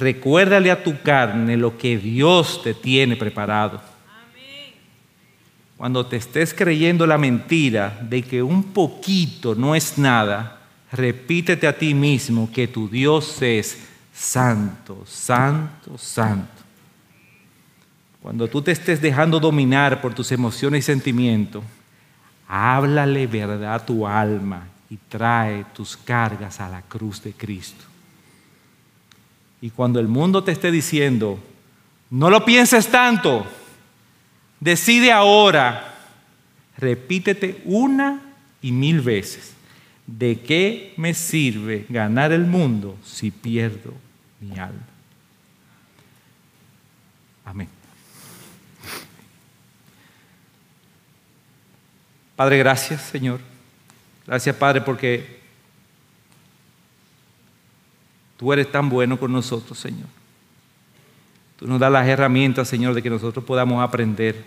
recuérdale 0.00 0.72
a 0.72 0.82
tu 0.82 1.00
carne 1.00 1.56
lo 1.56 1.78
que 1.78 1.96
Dios 1.96 2.60
te 2.64 2.74
tiene 2.74 3.14
preparado. 3.14 3.80
Cuando 5.76 6.04
te 6.04 6.16
estés 6.16 6.52
creyendo 6.52 7.06
la 7.06 7.18
mentira 7.18 7.96
de 8.02 8.22
que 8.22 8.42
un 8.42 8.64
poquito 8.64 9.54
no 9.54 9.76
es 9.76 9.96
nada, 9.96 10.62
repítete 10.90 11.68
a 11.68 11.78
ti 11.78 11.94
mismo 11.94 12.50
que 12.52 12.66
tu 12.66 12.88
Dios 12.88 13.40
es 13.42 13.78
santo, 14.12 15.04
santo, 15.06 15.96
santo. 15.96 16.57
Cuando 18.22 18.48
tú 18.48 18.62
te 18.62 18.72
estés 18.72 19.00
dejando 19.00 19.38
dominar 19.38 20.00
por 20.00 20.14
tus 20.14 20.32
emociones 20.32 20.80
y 20.80 20.86
sentimientos, 20.86 21.62
háblale 22.48 23.26
verdad 23.26 23.74
a 23.74 23.84
tu 23.84 24.06
alma 24.06 24.66
y 24.90 24.96
trae 24.96 25.64
tus 25.74 25.96
cargas 25.96 26.60
a 26.60 26.68
la 26.68 26.82
cruz 26.82 27.22
de 27.22 27.32
Cristo. 27.32 27.84
Y 29.60 29.70
cuando 29.70 30.00
el 30.00 30.08
mundo 30.08 30.42
te 30.42 30.52
esté 30.52 30.70
diciendo, 30.70 31.38
no 32.10 32.30
lo 32.30 32.44
pienses 32.44 32.88
tanto, 32.88 33.46
decide 34.60 35.12
ahora, 35.12 35.94
repítete 36.76 37.60
una 37.64 38.22
y 38.62 38.72
mil 38.72 39.00
veces, 39.00 39.52
¿de 40.06 40.40
qué 40.40 40.94
me 40.96 41.12
sirve 41.14 41.86
ganar 41.88 42.32
el 42.32 42.46
mundo 42.46 42.96
si 43.04 43.30
pierdo 43.30 43.92
mi 44.40 44.58
alma? 44.58 44.86
Amén. 47.44 47.68
Padre, 52.38 52.58
gracias, 52.58 53.02
Señor. 53.02 53.40
Gracias, 54.24 54.54
Padre, 54.54 54.80
porque 54.80 55.40
tú 58.36 58.52
eres 58.52 58.70
tan 58.70 58.88
bueno 58.88 59.18
con 59.18 59.32
nosotros, 59.32 59.76
Señor. 59.76 60.06
Tú 61.56 61.66
nos 61.66 61.80
das 61.80 61.90
las 61.90 62.06
herramientas, 62.06 62.68
Señor, 62.68 62.94
de 62.94 63.02
que 63.02 63.10
nosotros 63.10 63.44
podamos 63.44 63.82
aprender 63.82 64.44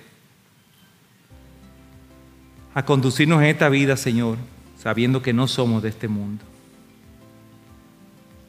a 2.73 2.85
conducirnos 2.85 3.41
en 3.41 3.49
esta 3.49 3.67
vida, 3.67 3.97
Señor, 3.97 4.37
sabiendo 4.79 5.21
que 5.21 5.33
no 5.33 5.45
somos 5.49 5.83
de 5.83 5.89
este 5.89 6.07
mundo. 6.07 6.45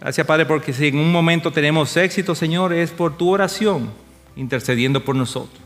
Gracias, 0.01 0.25
Padre, 0.25 0.47
porque 0.47 0.73
si 0.73 0.87
en 0.87 0.99
un 0.99 1.11
momento 1.11 1.51
tenemos 1.51 1.97
éxito, 1.97 2.37
Señor, 2.37 2.73
es 2.73 2.93
por 2.93 3.17
tu 3.17 3.29
oración 3.29 3.91
intercediendo 4.37 5.05
por 5.05 5.17
nosotros. 5.17 5.61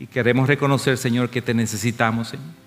Y 0.00 0.08
queremos 0.08 0.48
reconocer, 0.48 0.98
Señor, 0.98 1.30
que 1.30 1.40
te 1.40 1.54
necesitamos, 1.54 2.30
Señor 2.30 2.63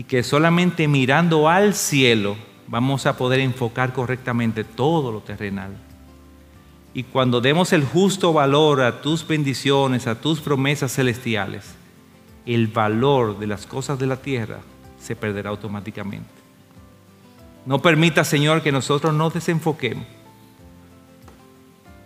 y 0.00 0.04
que 0.04 0.22
solamente 0.22 0.88
mirando 0.88 1.46
al 1.46 1.74
cielo 1.74 2.34
vamos 2.66 3.04
a 3.04 3.18
poder 3.18 3.40
enfocar 3.40 3.92
correctamente 3.92 4.64
todo 4.64 5.12
lo 5.12 5.20
terrenal. 5.20 5.76
Y 6.94 7.02
cuando 7.02 7.42
demos 7.42 7.74
el 7.74 7.84
justo 7.84 8.32
valor 8.32 8.80
a 8.80 9.02
tus 9.02 9.28
bendiciones, 9.28 10.06
a 10.06 10.18
tus 10.18 10.40
promesas 10.40 10.94
celestiales, 10.94 11.74
el 12.46 12.68
valor 12.68 13.38
de 13.38 13.46
las 13.46 13.66
cosas 13.66 13.98
de 13.98 14.06
la 14.06 14.16
tierra 14.16 14.60
se 14.98 15.16
perderá 15.16 15.50
automáticamente. 15.50 16.30
No 17.66 17.82
permita, 17.82 18.24
Señor, 18.24 18.62
que 18.62 18.72
nosotros 18.72 19.12
nos 19.12 19.34
desenfoquemos. 19.34 20.06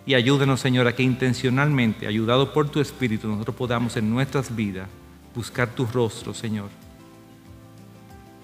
Y 0.04 0.14
ayúdenos, 0.14 0.58
Señor, 0.58 0.88
a 0.88 0.96
que 0.96 1.04
intencionalmente, 1.04 2.08
ayudados 2.08 2.48
por 2.48 2.68
tu 2.70 2.80
Espíritu, 2.80 3.28
nosotros 3.28 3.54
podamos 3.54 3.96
en 3.96 4.10
nuestras 4.10 4.56
vidas 4.56 4.88
buscar 5.32 5.68
tu 5.68 5.86
rostro, 5.86 6.34
Señor 6.34 6.83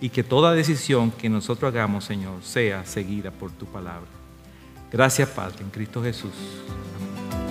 y 0.00 0.08
que 0.08 0.24
toda 0.24 0.52
decisión 0.52 1.10
que 1.10 1.28
nosotros 1.28 1.72
hagamos, 1.72 2.04
Señor, 2.04 2.42
sea 2.42 2.84
seguida 2.86 3.30
por 3.30 3.50
tu 3.50 3.66
palabra. 3.66 4.08
Gracias, 4.90 5.28
Padre, 5.28 5.62
en 5.62 5.70
Cristo 5.70 6.02
Jesús. 6.02 6.32
Amén. 6.96 7.49